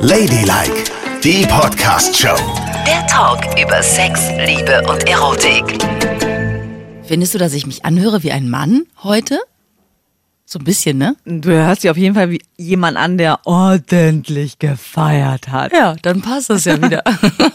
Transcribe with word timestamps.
Ladylike, 0.00 0.84
die 1.22 1.46
Podcast-Show. 1.46 2.36
Der 2.84 3.06
Talk 3.06 3.44
über 3.60 3.80
Sex, 3.82 4.30
Liebe 4.38 4.82
und 4.88 5.08
Erotik. 5.08 5.78
Findest 7.04 7.34
du, 7.34 7.38
dass 7.38 7.52
ich 7.52 7.64
mich 7.66 7.84
anhöre 7.84 8.24
wie 8.24 8.32
ein 8.32 8.48
Mann 8.50 8.86
heute? 9.04 9.38
So 10.50 10.58
ein 10.58 10.64
bisschen, 10.64 10.96
ne? 10.96 11.14
Du 11.26 11.50
hörst 11.50 11.84
dich 11.84 11.90
auf 11.90 11.98
jeden 11.98 12.14
Fall 12.14 12.30
wie 12.30 12.40
jemand 12.56 12.96
an, 12.96 13.18
der 13.18 13.40
ordentlich 13.44 14.58
gefeiert 14.58 15.48
hat. 15.48 15.74
Ja, 15.74 15.94
dann 16.00 16.22
passt 16.22 16.48
das 16.48 16.64
ja 16.64 16.82
wieder. 16.82 17.04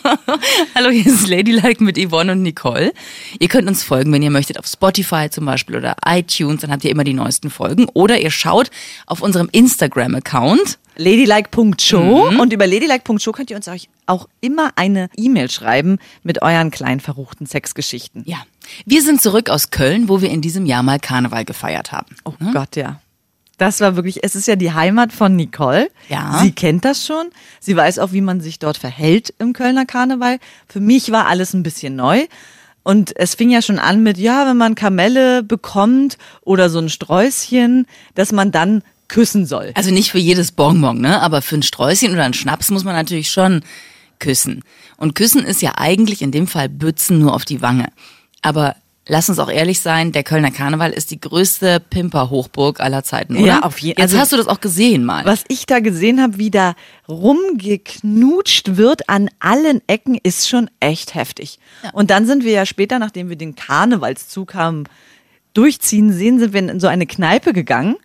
Hallo, 0.75 0.91
hier 0.91 1.07
ist 1.07 1.27
Ladylike 1.27 1.83
mit 1.83 1.97
Yvonne 1.97 2.33
und 2.33 2.43
Nicole. 2.43 2.93
Ihr 3.39 3.47
könnt 3.47 3.67
uns 3.67 3.81
folgen, 3.81 4.13
wenn 4.13 4.21
ihr 4.21 4.29
möchtet, 4.29 4.59
auf 4.59 4.67
Spotify 4.67 5.27
zum 5.31 5.47
Beispiel 5.47 5.75
oder 5.75 5.95
iTunes, 6.05 6.61
dann 6.61 6.71
habt 6.71 6.83
ihr 6.83 6.91
immer 6.91 7.03
die 7.03 7.15
neuesten 7.15 7.49
Folgen. 7.49 7.87
Oder 7.95 8.19
ihr 8.19 8.29
schaut 8.29 8.69
auf 9.07 9.23
unserem 9.23 9.49
Instagram-Account. 9.51 10.77
Ladylike.show 10.95 12.29
und 12.39 12.53
über 12.53 12.67
ladylike.show 12.67 13.31
könnt 13.31 13.49
ihr 13.49 13.55
uns 13.55 13.67
euch 13.67 13.89
auch 14.05 14.29
immer 14.39 14.69
eine 14.75 15.09
E-Mail 15.17 15.49
schreiben 15.49 15.97
mit 16.21 16.43
euren 16.43 16.69
kleinen 16.69 16.99
verruchten 16.99 17.47
Sexgeschichten. 17.47 18.21
Ja, 18.27 18.37
wir 18.85 19.01
sind 19.01 19.21
zurück 19.21 19.49
aus 19.49 19.71
Köln, 19.71 20.09
wo 20.09 20.21
wir 20.21 20.29
in 20.29 20.41
diesem 20.41 20.65
Jahr 20.65 20.83
mal 20.83 20.99
Karneval 20.99 21.45
gefeiert 21.45 21.91
haben. 21.91 22.15
Oh 22.25 22.33
Gott, 22.51 22.75
ja. 22.75 22.99
Das 23.57 23.79
war 23.81 23.95
wirklich, 23.95 24.23
es 24.23 24.35
ist 24.35 24.47
ja 24.47 24.55
die 24.55 24.73
Heimat 24.73 25.13
von 25.13 25.35
Nicole. 25.35 25.89
Ja. 26.09 26.39
Sie 26.41 26.51
kennt 26.51 26.85
das 26.85 27.05
schon. 27.05 27.27
Sie 27.59 27.75
weiß 27.75 27.99
auch, 27.99 28.11
wie 28.11 28.21
man 28.21 28.41
sich 28.41 28.59
dort 28.59 28.77
verhält 28.77 29.33
im 29.37 29.53
Kölner 29.53 29.85
Karneval. 29.85 30.39
Für 30.67 30.79
mich 30.79 31.11
war 31.11 31.27
alles 31.27 31.53
ein 31.53 31.63
bisschen 31.63 31.95
neu. 31.95 32.25
Und 32.81 33.15
es 33.15 33.35
fing 33.35 33.49
ja 33.49 33.61
schon 33.61 33.79
an 33.79 34.03
mit, 34.03 34.17
ja, 34.17 34.45
wenn 34.47 34.57
man 34.57 34.75
Kamelle 34.75 35.43
bekommt 35.43 36.17
oder 36.41 36.69
so 36.69 36.79
ein 36.79 36.89
Sträußchen, 36.89 37.87
dass 38.15 38.31
man 38.31 38.51
dann 38.51 38.83
küssen 39.07 39.45
soll. 39.45 39.71
Also 39.75 39.91
nicht 39.91 40.11
für 40.11 40.19
jedes 40.19 40.51
Bonbon, 40.51 40.99
ne? 40.99 41.21
Aber 41.21 41.41
für 41.41 41.55
ein 41.55 41.63
Sträußchen 41.63 42.11
oder 42.11 42.25
einen 42.25 42.33
Schnaps 42.33 42.71
muss 42.71 42.83
man 42.83 42.95
natürlich 42.95 43.31
schon 43.31 43.63
küssen. 44.19 44.63
Und 44.97 45.15
küssen 45.15 45.45
ist 45.45 45.61
ja 45.61 45.73
eigentlich 45.77 46.21
in 46.21 46.31
dem 46.31 46.47
Fall 46.47 46.67
Bützen 46.67 47.19
nur 47.19 47.33
auf 47.33 47.45
die 47.45 47.61
Wange. 47.61 47.87
Aber 48.43 48.75
lass 49.07 49.27
uns 49.29 49.39
auch 49.39 49.49
ehrlich 49.49 49.79
sein, 49.81 50.11
der 50.11 50.23
Kölner 50.23 50.51
Karneval 50.51 50.91
ist 50.91 51.11
die 51.11 51.19
größte 51.19 51.79
Pimper-Hochburg 51.79 52.79
aller 52.79 53.03
Zeiten, 53.03 53.35
oder? 53.37 53.45
Ja, 53.45 53.59
auf 53.63 53.79
jeden- 53.79 53.99
Jetzt 53.99 54.11
also- 54.11 54.19
hast 54.19 54.31
du 54.31 54.37
das 54.37 54.47
auch 54.47 54.61
gesehen 54.61 55.03
mal. 55.03 55.25
Was 55.25 55.43
ich 55.47 55.65
da 55.65 55.79
gesehen 55.79 56.21
habe, 56.21 56.37
wie 56.37 56.51
da 56.51 56.75
rumgeknutscht 57.09 58.77
wird 58.77 59.09
an 59.09 59.29
allen 59.39 59.81
Ecken, 59.87 60.17
ist 60.21 60.47
schon 60.47 60.69
echt 60.79 61.15
heftig. 61.15 61.59
Und 61.93 62.09
dann 62.11 62.25
sind 62.25 62.43
wir 62.43 62.51
ja 62.51 62.65
später, 62.65 62.99
nachdem 62.99 63.29
wir 63.29 63.35
den 63.35 63.55
Karnevalszug 63.55 64.53
haben 64.53 64.83
durchziehen 65.53 66.11
sehen, 66.11 66.39
sind 66.39 66.53
wir 66.53 66.59
in 66.69 66.79
so 66.79 66.87
eine 66.87 67.05
Kneipe 67.05 67.53
gegangen. 67.53 67.95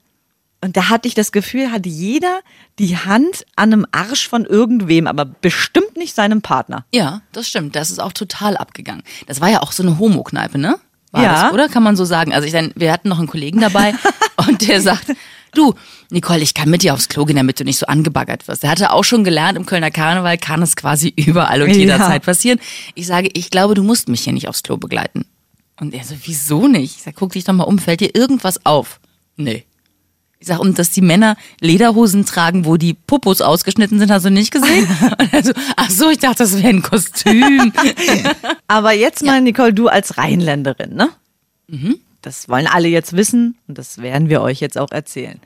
Und 0.61 0.77
da 0.77 0.89
hatte 0.89 1.07
ich 1.07 1.15
das 1.15 1.31
Gefühl, 1.31 1.71
hat 1.71 1.87
jeder 1.87 2.41
die 2.81 2.97
Hand 2.97 3.47
an 3.55 3.73
einem 3.73 3.87
Arsch 3.93 4.29
von 4.29 4.45
irgendwem, 4.45 5.07
aber 5.07 5.25
bestimmt 5.25 5.97
nicht 5.97 6.15
seinem 6.17 6.43
Partner. 6.43 6.85
Ja, 6.93 7.23
das 7.33 7.47
stimmt. 7.49 7.77
Das 7.77 7.91
ist 7.93 8.01
auch 8.01 8.13
total 8.13 8.57
abgegangen. 8.57 9.03
Das 9.29 9.41
war 9.41 9.49
ja 9.51 9.63
auch 9.63 9.71
so 9.71 9.85
eine 9.85 9.99
Homo-Kneipe, 10.01 10.59
ne? 10.59 10.79
War 11.13 11.23
Ja. 11.23 11.43
Das, 11.45 11.53
oder? 11.53 11.69
Kann 11.69 11.85
man 11.85 11.95
so 11.97 12.05
sagen. 12.05 12.33
Also 12.35 12.47
ich 12.47 12.53
dann, 12.53 12.73
wir 12.75 12.93
hatten 12.93 13.09
noch 13.09 13.19
einen 13.19 13.29
Kollegen 13.29 13.61
dabei 13.61 13.95
und 14.49 14.67
der 14.67 14.81
sagt, 14.81 15.13
du, 15.55 15.75
Nicole, 16.11 16.41
ich 16.41 16.55
kann 16.55 16.69
mit 16.71 16.83
dir 16.83 16.93
aufs 16.93 17.09
Klo 17.09 17.25
gehen, 17.25 17.37
damit 17.37 17.61
du 17.61 17.65
nicht 17.65 17.79
so 17.79 17.87
angebaggert 17.87 18.49
wirst. 18.49 18.65
Der 18.65 18.71
hatte 18.71 18.91
auch 18.93 19.05
schon 19.05 19.23
gelernt, 19.23 19.57
im 19.57 19.65
Kölner 19.65 19.93
Karneval 19.93 20.39
kann 20.39 20.61
es 20.61 20.75
quasi 20.75 21.09
überall 21.17 21.63
und 21.63 21.71
Ja. 21.71 21.77
jederzeit 21.77 22.25
passieren. 22.25 22.59
Ich 22.97 23.07
sage, 23.07 23.31
ich 23.33 23.51
glaube, 23.51 23.75
du 23.75 23.85
musst 23.85 24.09
mich 24.09 24.23
hier 24.23 24.33
nicht 24.33 24.49
aufs 24.49 24.65
Klo 24.65 24.77
begleiten. 24.77 25.25
Und 25.81 25.95
er 25.95 26.03
so, 26.03 26.17
wieso 26.25 26.67
nicht? 26.67 26.97
Ich 26.97 27.03
sag, 27.05 27.15
guck 27.15 27.33
dich 27.35 27.45
doch 27.45 27.55
mal 27.55 27.63
um, 27.63 27.79
fällt 27.79 28.01
dir 28.01 28.13
irgendwas 28.17 28.67
auf? 28.67 28.99
Nee. 29.37 29.65
Ich 30.41 30.47
sag, 30.47 30.61
und 30.61 30.79
dass 30.79 30.91
die 30.91 31.01
Männer 31.01 31.37
Lederhosen 31.61 32.25
tragen, 32.25 32.65
wo 32.65 32.77
die 32.77 32.95
Popos 32.95 33.41
ausgeschnitten 33.41 33.99
sind, 33.99 34.11
hast 34.11 34.25
du 34.25 34.31
nicht 34.31 34.53
gesehen? 34.53 34.87
Und 35.19 35.33
er 35.33 35.43
so, 35.45 35.53
ach 35.77 35.91
so, 35.91 36.11
ich 36.11 36.19
dachte, 36.19 36.45
das 36.45 36.57
wäre 36.57 36.69
ein 36.69 36.83
Kostüm. 36.83 37.73
Aber 38.69 38.93
jetzt 38.93 39.25
mal, 39.25 39.41
Nicole, 39.41 39.75
du 39.75 39.89
als 39.89 40.17
Rheinländerin, 40.17 40.95
ne? 40.95 41.09
Das 42.23 42.49
wollen 42.49 42.67
alle 42.69 42.87
jetzt 42.89 43.15
wissen 43.17 43.57
und 43.67 43.79
das 43.79 43.99
werden 43.99 44.29
wir 44.29 44.41
euch 44.43 44.61
jetzt 44.61 44.79
auch 44.79 44.91
erzählen. 44.93 45.41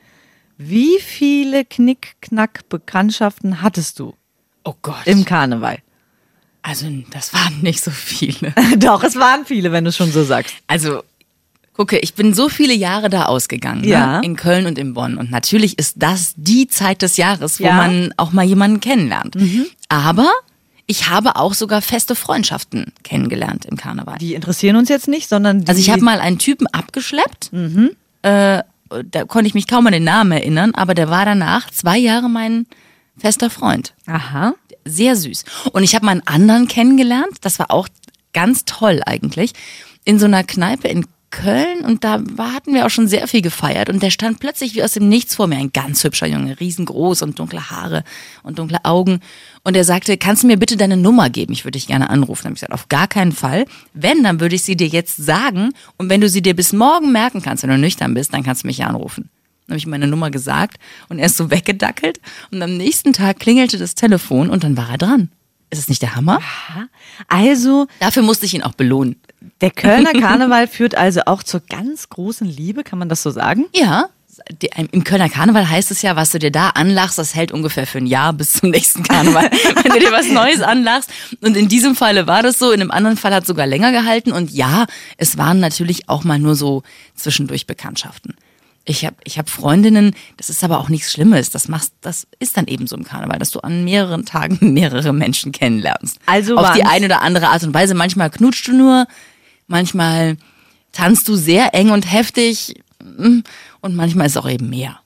Wie 0.57 0.99
viele 0.99 1.65
Knick-Knack-Bekanntschaften 1.65 3.61
hattest 3.61 3.99
du 3.99 4.13
Oh 4.63 4.75
Gott. 4.81 5.05
im 5.05 5.25
Karneval? 5.25 5.79
Also, 6.61 6.85
das 7.11 7.33
waren 7.33 7.59
nicht 7.61 7.83
so 7.83 7.91
viele. 7.91 8.53
Doch, 8.77 9.03
es 9.03 9.15
waren 9.17 9.45
viele, 9.45 9.71
wenn 9.73 9.83
du 9.83 9.89
es 9.89 9.97
schon 9.97 10.11
so 10.11 10.23
sagst. 10.23 10.55
Also, 10.67 11.03
gucke, 11.73 11.97
ich 11.99 12.13
bin 12.13 12.33
so 12.33 12.49
viele 12.49 12.73
Jahre 12.73 13.09
da 13.09 13.25
ausgegangen, 13.25 13.83
Ja. 13.83 14.19
ne? 14.19 14.25
in 14.25 14.35
Köln 14.35 14.65
und 14.65 14.77
in 14.77 14.93
Bonn. 14.93 15.17
Und 15.17 15.31
natürlich 15.31 15.79
ist 15.79 15.95
das 15.97 16.33
die 16.37 16.67
Zeit 16.67 17.01
des 17.01 17.17
Jahres, 17.17 17.59
wo 17.59 17.63
Ja. 17.65 17.73
man 17.73 18.13
auch 18.17 18.31
mal 18.31 18.43
jemanden 18.45 18.79
kennenlernt. 18.79 19.35
Aber 19.89 20.29
ich 20.85 21.09
habe 21.09 21.35
auch 21.37 21.53
sogar 21.53 21.81
feste 21.81 22.13
Freundschaften 22.15 22.91
kennengelernt 23.03 23.65
im 23.65 23.77
Karneval. 23.77 24.17
Die 24.19 24.33
interessieren 24.35 24.75
uns 24.75 24.89
jetzt 24.89 25.07
nicht, 25.07 25.29
sondern 25.29 25.61
die, 25.61 25.67
Also 25.67 25.79
ich 25.79 25.89
habe 25.89 26.01
mal 26.03 26.19
einen 26.19 26.37
Typen 26.39 26.67
abgeschleppt. 26.67 27.51
Äh, 28.21 28.63
da 29.09 29.23
konnte 29.25 29.47
ich 29.47 29.53
mich 29.55 29.67
kaum 29.67 29.87
an 29.87 29.93
den 29.93 30.03
Namen 30.03 30.31
erinnern, 30.31 30.75
aber 30.75 30.93
der 30.93 31.09
war 31.09 31.25
danach 31.25 31.69
zwei 31.71 31.97
Jahre 31.97 32.29
mein 32.29 32.67
fester 33.17 33.49
Freund. 33.49 33.93
Aha. 34.05 34.53
Sehr 34.85 35.15
süß. 35.15 35.45
Und 35.71 35.83
ich 35.83 35.95
habe 35.95 36.05
mal 36.05 36.11
einen 36.11 36.27
anderen 36.27 36.67
kennengelernt. 36.67 37.37
Das 37.41 37.57
war 37.57 37.71
auch 37.71 37.87
ganz 38.33 38.65
toll 38.65 39.01
eigentlich. 39.05 39.53
In 40.05 40.19
so 40.19 40.25
einer 40.25 40.43
Kneipe 40.43 40.89
in 40.89 41.05
Köln 41.33 41.83
und 41.83 42.03
da 42.03 42.21
hatten 42.53 42.75
wir 42.75 42.85
auch 42.85 42.91
schon 42.91 43.07
sehr 43.07 43.27
viel 43.27 43.41
gefeiert 43.41 43.89
und 43.89 44.03
der 44.03 44.11
stand 44.11 44.39
plötzlich 44.39 44.75
wie 44.75 44.83
aus 44.83 44.93
dem 44.93 45.09
Nichts 45.09 45.33
vor 45.33 45.47
mir, 45.47 45.57
ein 45.57 45.73
ganz 45.73 46.03
hübscher 46.03 46.27
Junge, 46.27 46.59
riesengroß 46.59 47.23
und 47.23 47.39
dunkle 47.39 47.71
Haare 47.71 48.03
und 48.43 48.59
dunkle 48.59 48.85
Augen 48.85 49.19
und 49.63 49.75
er 49.75 49.83
sagte, 49.83 50.15
kannst 50.17 50.43
du 50.43 50.47
mir 50.47 50.57
bitte 50.57 50.77
deine 50.77 50.95
Nummer 50.95 51.31
geben, 51.31 51.51
ich 51.51 51.65
würde 51.65 51.77
dich 51.79 51.87
gerne 51.87 52.11
anrufen. 52.11 52.43
Dann 52.43 52.49
habe 52.51 52.55
ich 52.55 52.61
gesagt, 52.61 52.73
auf 52.73 52.87
gar 52.87 53.07
keinen 53.07 53.31
Fall. 53.31 53.65
Wenn, 53.95 54.23
dann 54.23 54.39
würde 54.39 54.55
ich 54.55 54.61
sie 54.61 54.75
dir 54.75 54.87
jetzt 54.87 55.17
sagen 55.17 55.71
und 55.97 56.09
wenn 56.09 56.21
du 56.21 56.29
sie 56.29 56.43
dir 56.43 56.55
bis 56.55 56.71
morgen 56.71 57.11
merken 57.11 57.41
kannst, 57.41 57.63
wenn 57.63 57.71
du 57.71 57.79
nüchtern 57.79 58.13
bist, 58.13 58.31
dann 58.31 58.43
kannst 58.43 58.63
du 58.63 58.67
mich 58.67 58.77
ja 58.77 58.87
anrufen. 58.87 59.31
Dann 59.65 59.73
habe 59.73 59.79
ich 59.79 59.87
meine 59.87 60.05
Nummer 60.07 60.29
gesagt 60.29 60.77
und 61.09 61.17
er 61.17 61.25
ist 61.25 61.37
so 61.37 61.49
weggedackelt 61.49 62.19
und 62.51 62.61
am 62.61 62.77
nächsten 62.77 63.11
Tag 63.11 63.39
klingelte 63.39 63.79
das 63.79 63.95
Telefon 63.95 64.51
und 64.51 64.63
dann 64.63 64.77
war 64.77 64.91
er 64.91 64.97
dran. 64.99 65.29
Ist 65.71 65.79
es 65.79 65.89
nicht 65.89 66.03
der 66.03 66.15
Hammer? 66.15 66.39
Also, 67.27 67.87
Dafür 67.99 68.21
musste 68.21 68.45
ich 68.45 68.53
ihn 68.53 68.61
auch 68.61 68.75
belohnen. 68.75 69.15
Der 69.61 69.71
Kölner 69.71 70.11
Karneval 70.13 70.67
führt 70.67 70.95
also 70.95 71.21
auch 71.25 71.43
zur 71.43 71.61
ganz 71.61 72.09
großen 72.09 72.47
Liebe, 72.47 72.83
kann 72.83 72.99
man 72.99 73.09
das 73.09 73.23
so 73.23 73.31
sagen? 73.31 73.65
Ja, 73.75 74.07
die- 74.61 74.69
im 74.91 75.03
Kölner 75.03 75.29
Karneval 75.29 75.69
heißt 75.69 75.91
es 75.91 76.01
ja, 76.01 76.15
was 76.15 76.31
du 76.31 76.39
dir 76.39 76.51
da 76.51 76.69
anlachst, 76.69 77.17
das 77.17 77.35
hält 77.35 77.51
ungefähr 77.51 77.85
für 77.85 77.99
ein 77.99 78.07
Jahr 78.07 78.33
bis 78.33 78.53
zum 78.53 78.69
nächsten 78.71 79.03
Karneval. 79.03 79.49
Wenn 79.83 79.91
du 79.93 79.99
dir 79.99 80.11
was 80.11 80.27
Neues 80.29 80.61
anlachst. 80.61 81.09
Und 81.41 81.55
in 81.55 81.67
diesem 81.67 81.95
Falle 81.95 82.25
war 82.27 82.41
das 82.41 82.57
so, 82.59 82.71
in 82.71 82.81
einem 82.81 82.91
anderen 82.91 83.17
Fall 83.17 83.33
hat 83.33 83.43
es 83.43 83.47
sogar 83.47 83.67
länger 83.67 83.91
gehalten. 83.91 84.31
Und 84.31 84.51
ja, 84.51 84.85
es 85.17 85.37
waren 85.37 85.59
natürlich 85.59 86.09
auch 86.09 86.23
mal 86.23 86.39
nur 86.39 86.55
so 86.55 86.83
zwischendurch 87.15 87.67
Bekanntschaften. 87.67 88.33
Ich 88.85 89.05
habe 89.05 89.15
ich 89.23 89.37
hab 89.37 89.49
Freundinnen, 89.49 90.13
das 90.35 90.49
ist 90.49 90.61
aber 90.63 90.79
auch 90.79 90.89
nichts 90.89 91.13
Schlimmes. 91.13 91.51
Das 91.51 91.69
machst, 91.69 91.93
das 92.01 92.27
ist 92.39 92.57
dann 92.57 92.67
eben 92.67 92.85
so 92.85 92.97
im 92.97 93.05
Karneval, 93.05 93.39
dass 93.39 93.51
du 93.51 93.59
an 93.61 93.85
mehreren 93.85 94.25
Tagen 94.25 94.57
mehrere 94.73 95.13
Menschen 95.13 95.51
kennenlernst. 95.53 96.17
Also 96.25 96.57
auf 96.57 96.73
die 96.73 96.83
eine 96.83 97.05
oder 97.05 97.21
andere 97.21 97.47
Art 97.49 97.63
und 97.63 97.73
Weise. 97.73 97.93
Manchmal 97.93 98.29
knutschst 98.29 98.67
du 98.67 98.73
nur, 98.73 99.05
manchmal 99.67 100.37
tanzt 100.91 101.27
du 101.27 101.35
sehr 101.35 101.73
eng 101.73 101.91
und 101.91 102.11
heftig 102.11 102.81
mm, 103.03 103.39
und 103.81 103.95
manchmal 103.95 104.27
ist 104.27 104.33
es 104.33 104.37
auch 104.37 104.49
eben 104.49 104.69
mehr. 104.69 104.99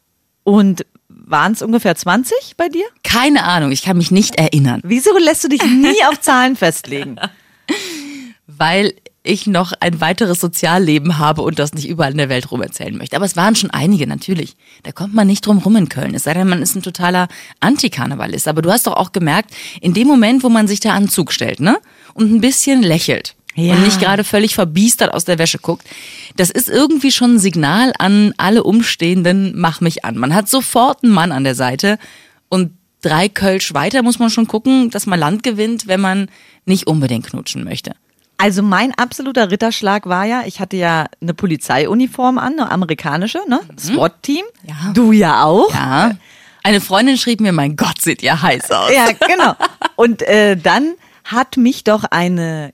Und 0.44 0.85
waren 1.09 1.51
es 1.51 1.62
ungefähr 1.62 1.95
20 1.95 2.56
bei 2.56 2.69
dir? 2.69 2.85
Keine 3.03 3.44
Ahnung, 3.44 3.72
ich 3.72 3.81
kann 3.81 3.97
mich 3.97 4.12
nicht 4.12 4.35
erinnern, 4.35 4.81
Wieso 4.84 5.18
lässt 5.18 5.44
du 5.44 5.50
dich 5.50 5.63
nie 5.63 6.03
auf 6.09 6.22
Zahlen 6.22 6.56
festlegen? 6.56 7.18
weil 8.47 8.94
ich 9.23 9.45
noch 9.45 9.73
ein 9.79 10.00
weiteres 10.00 10.40
Sozialleben 10.40 11.18
habe 11.18 11.41
und 11.41 11.59
das 11.59 11.74
nicht 11.74 11.88
überall 11.88 12.12
in 12.12 12.18
der 12.18 12.29
Welt 12.29 12.50
rum 12.50 12.62
erzählen 12.62 12.97
möchte. 12.97 13.16
Aber 13.16 13.25
es 13.25 13.35
waren 13.35 13.56
schon 13.56 13.72
einige, 13.72 14.07
natürlich. 14.07 14.56
Da 14.84 14.91
kommt 14.91 15.13
man 15.13 15.28
nicht 15.28 15.45
drum 15.45 15.57
rum 15.57 15.75
in 15.75 15.89
Köln. 15.89 16.16
Es 16.16 16.24
sei 16.24 16.34
denn, 16.34 16.47
man 16.47 16.62
ist 16.62 16.75
ein 16.75 16.81
totaler 16.81 17.28
Antikarnevalist. 17.59 18.47
Aber 18.47 18.62
du 18.62 18.72
hast 18.72 18.88
doch 18.88 18.95
auch 18.95 19.12
gemerkt, 19.12 19.51
in 19.81 19.94
dem 19.94 20.07
Moment, 20.07 20.44
wo 20.44 20.50
man 20.50 20.68
sich 20.68 20.80
da 20.80 20.94
an 20.94 21.10
Zug 21.10 21.33
stellt, 21.33 21.60
ne? 21.60 21.77
Und 22.13 22.31
ein 22.31 22.42
bisschen 22.42 22.81
lächelt. 22.81 23.36
Ja. 23.57 23.74
Und 23.74 23.83
nicht 23.83 24.00
gerade 24.00 24.24
völlig 24.24 24.54
verbiestert 24.54 25.12
aus 25.12 25.25
der 25.25 25.39
Wäsche 25.39 25.57
guckt. 25.57 25.86
Das 26.36 26.51
ist 26.51 26.69
irgendwie 26.69 27.12
schon 27.12 27.36
ein 27.36 27.39
Signal 27.39 27.92
an 27.98 28.33
alle 28.38 28.63
Umstehenden, 28.63 29.54
mach 29.56 29.81
mich 29.81 30.06
an. 30.06 30.15
Man 30.15 30.36
hat 30.36 30.48
sofort 30.48 31.04
einen 31.04 31.12
Mann 31.12 31.31
an 31.31 31.44
der 31.44 31.56
Seite 31.56 31.98
und 32.50 32.71
drei 33.01 33.30
Kölsch 33.30 33.74
weiter 33.74 34.04
muss 34.04 34.19
man 34.19 34.30
schon 34.30 34.48
gucken, 34.48 34.92
dass 34.92 35.07
man 35.07 35.19
Land 35.19 35.42
gewinnt, 35.42 35.88
wenn 35.88 36.00
man 36.00 36.30
nicht 36.65 36.86
unbedingt 36.86 37.25
knutschen 37.25 37.63
möchte. 37.63 37.94
Also 38.38 38.62
mein 38.62 38.94
absoluter 38.94 39.50
Ritterschlag 39.50 40.06
war 40.06 40.25
ja, 40.25 40.44
ich 40.45 40.60
hatte 40.60 40.77
ja 40.77 41.07
eine 41.19 41.33
Polizeiuniform 41.33 42.38
an, 42.38 42.53
eine 42.53 42.69
amerikanische, 42.69 43.39
ne? 43.48 43.62
SWAT-Team. 43.80 44.45
Mhm. 44.62 44.69
Ja. 44.69 44.92
Du 44.94 45.12
ja 45.12 45.44
auch. 45.44 45.74
Ja. 45.74 46.12
Eine 46.62 46.80
Freundin 46.80 47.18
schrieb 47.18 47.42
mir, 47.42 47.53
mein 47.53 47.75
Gott, 47.75 48.00
sieht 48.01 48.21
ihr 48.21 48.39
heiß 48.39 48.69
aus. 48.69 48.92
Ja, 48.94 49.07
genau. 49.27 49.56
Und 49.95 50.21
äh, 50.21 50.56
dann 50.56 50.94
hat 51.24 51.57
mich 51.57 51.83
doch 51.83 52.03
eine 52.03 52.71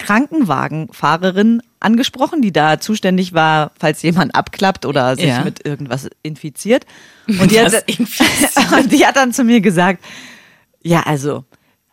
Krankenwagenfahrerin 0.00 1.62
angesprochen, 1.78 2.42
die 2.42 2.52
da 2.52 2.80
zuständig 2.80 3.32
war, 3.32 3.72
falls 3.78 4.02
jemand 4.02 4.34
abklappt 4.34 4.86
oder 4.86 5.16
sich 5.16 5.26
Ja. 5.26 5.44
mit 5.44 5.64
irgendwas 5.66 6.08
infiziert. 6.22 6.84
Und 7.26 7.50
die, 7.50 7.60
hat, 7.60 7.72
infiziert? 7.86 8.50
und 8.76 8.92
die 8.92 9.06
hat 9.06 9.16
dann 9.16 9.32
zu 9.32 9.44
mir 9.44 9.60
gesagt, 9.60 10.02
ja, 10.82 11.02
also, 11.02 11.44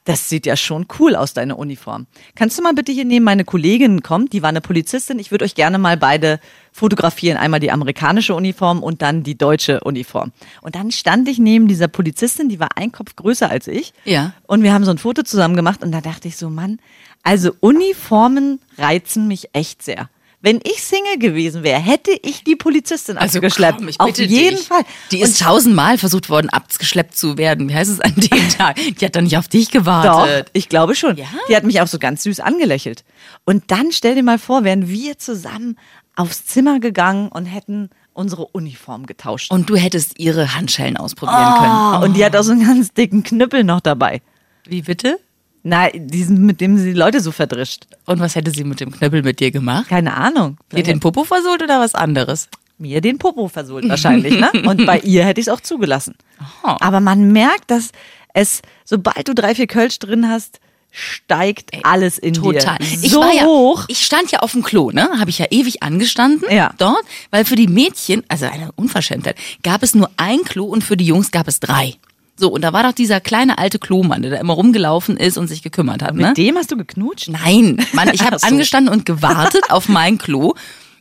das 0.08 0.30
sieht 0.30 0.46
ja 0.46 0.56
schon 0.56 0.86
cool 1.00 1.16
aus, 1.16 1.34
deine 1.34 1.58
Uniform. 1.58 2.08
Kannst 2.34 2.58
du 2.58 2.64
mal 2.64 2.74
bitte 2.74 2.94
hier 2.94 3.04
neben 3.04 3.26
meine 3.26 3.44
Kollegin 3.44 4.02
kommen? 4.04 4.30
Die 4.30 4.42
war 4.42 4.48
eine 4.48 4.62
Polizistin. 4.62 5.20
Ich 5.20 5.32
würde 5.32 5.44
euch 5.44 5.54
gerne 5.54 5.78
mal 5.78 5.98
beide 5.98 6.40
fotografieren. 6.72 7.38
Einmal 7.38 7.60
die 7.60 7.72
amerikanische 7.72 8.34
Uniform 8.34 8.82
und 8.82 9.02
dann 9.02 9.24
die 9.24 9.38
deutsche 9.38 9.82
Uniform. 9.82 10.32
Und 10.62 10.76
dann 10.76 10.92
stand 10.92 11.28
ich 11.28 11.40
neben 11.40 11.68
dieser 11.68 11.90
Polizistin, 11.90 12.48
die 12.48 12.58
war 12.58 12.70
ein 12.76 12.94
Kopf 12.94 13.18
größer 13.18 13.50
als 13.50 13.68
ich. 13.68 13.94
Ja. 14.06 14.32
Und 14.48 14.64
wir 14.64 14.74
haben 14.74 14.86
so 14.86 14.92
ein 14.92 14.98
Foto 14.98 15.24
zusammen 15.24 15.58
gemacht 15.58 15.84
und 15.84 15.92
da 15.92 16.00
dachte 16.00 16.30
ich 16.30 16.38
so, 16.38 16.50
Mann, 16.50 16.80
also 17.24 17.52
Uniformen 17.60 18.62
reizen 18.78 19.28
mich 19.28 19.50
echt 19.52 19.84
sehr. 19.84 20.10
Wenn 20.40 20.60
ich 20.64 20.84
Single 20.84 21.18
gewesen 21.18 21.64
wäre, 21.64 21.80
hätte 21.80 22.12
ich 22.22 22.44
die 22.44 22.56
Polizistin 22.56 23.18
abgeschleppt. 23.18 23.80
komm, 23.80 23.90
Auf 23.98 24.18
jeden 24.20 24.56
dich. 24.58 24.68
Fall. 24.68 24.84
Die 25.12 25.20
ist 25.22 25.42
tausendmal 25.42 25.98
versucht 25.98 26.30
worden, 26.30 26.50
abgeschleppt 26.50 27.18
zu 27.18 27.38
werden. 27.40 27.68
Wie 27.70 27.74
heißt 27.74 27.90
es 27.92 28.00
an 28.00 28.14
dem 28.16 28.50
Tag? 28.58 28.76
Die 28.76 29.04
hat 29.06 29.16
doch 29.16 29.22
nicht 29.22 29.36
auf 29.38 29.48
dich 29.48 29.66
Doch, 29.68 29.74
gewartet. 29.74 30.50
ich 30.54 30.70
glaube 30.70 30.94
schon. 30.96 31.18
Ja? 31.18 31.26
Die 31.50 31.56
hat 31.56 31.64
mich 31.64 31.82
auch 31.82 31.88
so 31.88 31.98
ganz 31.98 32.22
süß 32.24 32.40
angelächelt. 32.40 33.04
Und 33.46 33.72
dann 33.72 33.92
stell 33.92 34.14
dir 34.14 34.22
mal 34.24 34.38
vor, 34.38 34.64
wären 34.64 34.88
wir 34.88 35.18
zusammen 35.18 35.78
aufs 36.16 36.46
Zimmer 36.46 36.80
gegangen 36.80 37.30
und 37.30 37.46
hätten 37.48 37.90
unsere 38.14 38.46
Uniform 38.48 39.06
getauscht. 39.08 39.52
Und 39.52 39.70
du 39.70 39.76
hättest 39.76 40.20
ihre 40.20 40.56
Handschellen 40.56 40.98
ausprobieren 40.98 41.36
Ah, 41.40 41.92
können. 42.00 42.04
und 42.12 42.18
die 42.18 42.24
hat 42.26 42.36
auch 42.36 42.44
so 42.44 42.52
einen 42.52 42.66
ganz 42.66 42.94
dicken 42.94 43.24
Knüppel 43.24 43.64
noch 43.64 43.82
dabei. 43.82 44.22
Wie 44.68 44.82
bitte? 44.84 45.20
Na, 45.68 45.90
diesen, 45.94 46.46
mit 46.46 46.62
dem 46.62 46.78
sie 46.78 46.94
die 46.94 46.98
Leute 46.98 47.20
so 47.20 47.32
verdrischt. 47.34 47.88
Und 48.06 48.20
was 48.22 48.36
hätte 48.36 48.52
sie 48.52 48.64
mit 48.64 48.80
dem 48.80 48.92
Knöppel 48.92 49.22
mit 49.22 49.40
dir 49.42 49.52
gemacht? 49.52 49.90
Keine 49.90 50.16
Ahnung. 50.16 50.58
Dir 50.72 50.84
den 50.84 51.02
Popo 51.02 51.26
versohlt 51.26 51.62
oder 51.62 51.80
was 51.80 51.94
anderes? 51.94 52.48
mir 52.80 53.02
den 53.02 53.18
Popo 53.18 53.48
versohlt 53.48 53.90
wahrscheinlich, 53.90 54.40
ne? 54.40 54.52
Und 54.68 54.86
bei 54.86 55.00
ihr 55.00 55.26
hätte 55.26 55.42
ich 55.42 55.48
es 55.48 55.52
auch 55.54 55.62
zugelassen. 55.62 56.14
Aha. 56.40 56.78
Aber 56.80 57.00
man 57.00 57.32
merkt, 57.32 57.72
dass 57.72 57.90
es, 58.36 58.62
sobald 58.86 59.28
du 59.28 59.34
drei, 59.34 59.56
vier 59.56 59.66
Kölsch 59.66 59.98
drin 59.98 60.30
hast, 60.30 60.60
steigt 60.92 61.72
alles 61.84 62.18
in 62.18 62.36
Total. 62.36 62.78
dir. 62.78 62.86
Ich 62.86 63.10
so 63.12 63.20
war 63.20 63.34
ja, 63.34 63.44
hoch. 63.44 63.86
Ich 63.88 64.06
stand 64.06 64.32
ja 64.32 64.40
auf 64.40 64.52
dem 64.52 64.62
Klo, 64.64 64.92
ne? 64.92 65.10
Habe 65.20 65.32
ich 65.32 65.40
ja 65.40 65.48
ewig 65.50 65.82
angestanden 65.84 66.48
Ja. 66.52 66.72
dort, 66.78 67.04
weil 67.32 67.46
für 67.46 67.56
die 67.56 67.68
Mädchen, 67.68 68.24
also 68.28 68.46
eine 68.46 68.72
Unverschämtheit, 68.74 69.36
gab 69.64 69.82
es 69.84 69.96
nur 69.96 70.10
ein 70.18 70.44
Klo 70.44 70.66
und 70.66 70.84
für 70.84 70.98
die 70.98 71.06
Jungs 71.06 71.32
gab 71.32 71.48
es 71.48 71.60
drei. 71.60 71.96
So, 72.40 72.50
und 72.50 72.62
da 72.62 72.72
war 72.72 72.84
doch 72.84 72.92
dieser 72.92 73.20
kleine 73.20 73.58
alte 73.58 73.80
Klomann, 73.80 74.22
der 74.22 74.32
da 74.32 74.38
immer 74.38 74.54
rumgelaufen 74.54 75.18
ist 75.18 75.38
und 75.38 75.48
sich 75.48 75.64
gekümmert 75.64 76.04
hat, 76.04 76.14
ne? 76.16 76.28
Mit 76.28 76.38
dem 76.38 76.56
hast 76.56 76.72
du 76.72 76.78
geknutscht? 76.78 77.30
Nein, 77.30 77.84
Mann, 77.94 78.10
ich 78.14 78.22
habe 78.26 78.38
so. 78.38 78.48
angestanden 78.48 78.94
und 78.94 79.06
gewartet 79.06 79.72
auf 79.72 79.90
mein 79.90 80.18
Klo. 80.18 80.54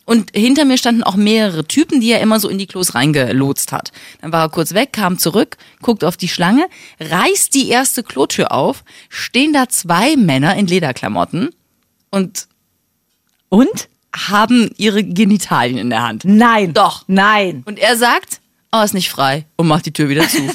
Und 0.06 0.30
hinter 0.36 0.64
mir 0.64 0.78
standen 0.78 1.02
auch 1.02 1.16
mehrere 1.16 1.66
Typen, 1.66 2.00
die 2.00 2.12
er 2.12 2.20
immer 2.20 2.38
so 2.38 2.48
in 2.48 2.58
die 2.58 2.66
Klos 2.68 2.94
reingelotst 2.94 3.72
hat. 3.72 3.90
Dann 4.20 4.32
war 4.32 4.42
er 4.42 4.48
kurz 4.50 4.72
weg, 4.72 4.92
kam 4.92 5.18
zurück, 5.18 5.56
guckt 5.82 6.04
auf 6.04 6.16
die 6.16 6.28
Schlange, 6.28 6.66
reißt 7.00 7.52
die 7.54 7.68
erste 7.68 8.02
Klotür 8.04 8.52
auf, 8.52 8.84
stehen 9.08 9.52
da 9.52 9.68
zwei 9.68 10.16
Männer 10.16 10.54
in 10.56 10.66
Lederklamotten 10.68 11.50
und 12.10 12.46
Und? 13.48 13.88
haben 14.16 14.70
ihre 14.78 15.04
Genitalien 15.04 15.76
in 15.76 15.90
der 15.90 16.02
Hand. 16.02 16.24
Nein. 16.24 16.72
Doch. 16.72 17.04
Nein. 17.06 17.62
Und 17.66 17.78
er 17.78 17.96
sagt, 17.98 18.40
oh, 18.72 18.80
ist 18.80 18.94
nicht 18.94 19.10
frei 19.10 19.44
und 19.56 19.66
macht 19.66 19.84
die 19.84 19.92
Tür 19.92 20.08
wieder 20.08 20.26
zu. 20.26 20.38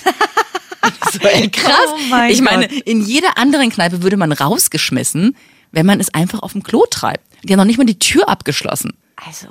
so, 1.12 1.20
ey, 1.20 1.50
krass. 1.50 1.76
Oh 1.88 1.98
mein 2.10 2.32
ich 2.32 2.42
meine, 2.42 2.68
Gott. 2.68 2.82
in 2.86 3.02
jeder 3.02 3.38
anderen 3.38 3.70
Kneipe 3.70 4.04
würde 4.04 4.18
man 4.18 4.32
rausgeschmissen, 4.32 5.36
wenn 5.72 5.86
man 5.86 6.00
es 6.00 6.14
einfach 6.14 6.40
auf 6.42 6.54
dem 6.54 6.64
Klo 6.64 6.86
treibt. 6.90 7.24
Die 7.44 7.54
haben 7.54 7.60
noch 7.60 7.66
nicht 7.66 7.78
mal 7.78 7.86
die 7.86 8.00
Tür 8.00 8.30
abgeschlossen. 8.30 8.94
Also, 9.16 9.48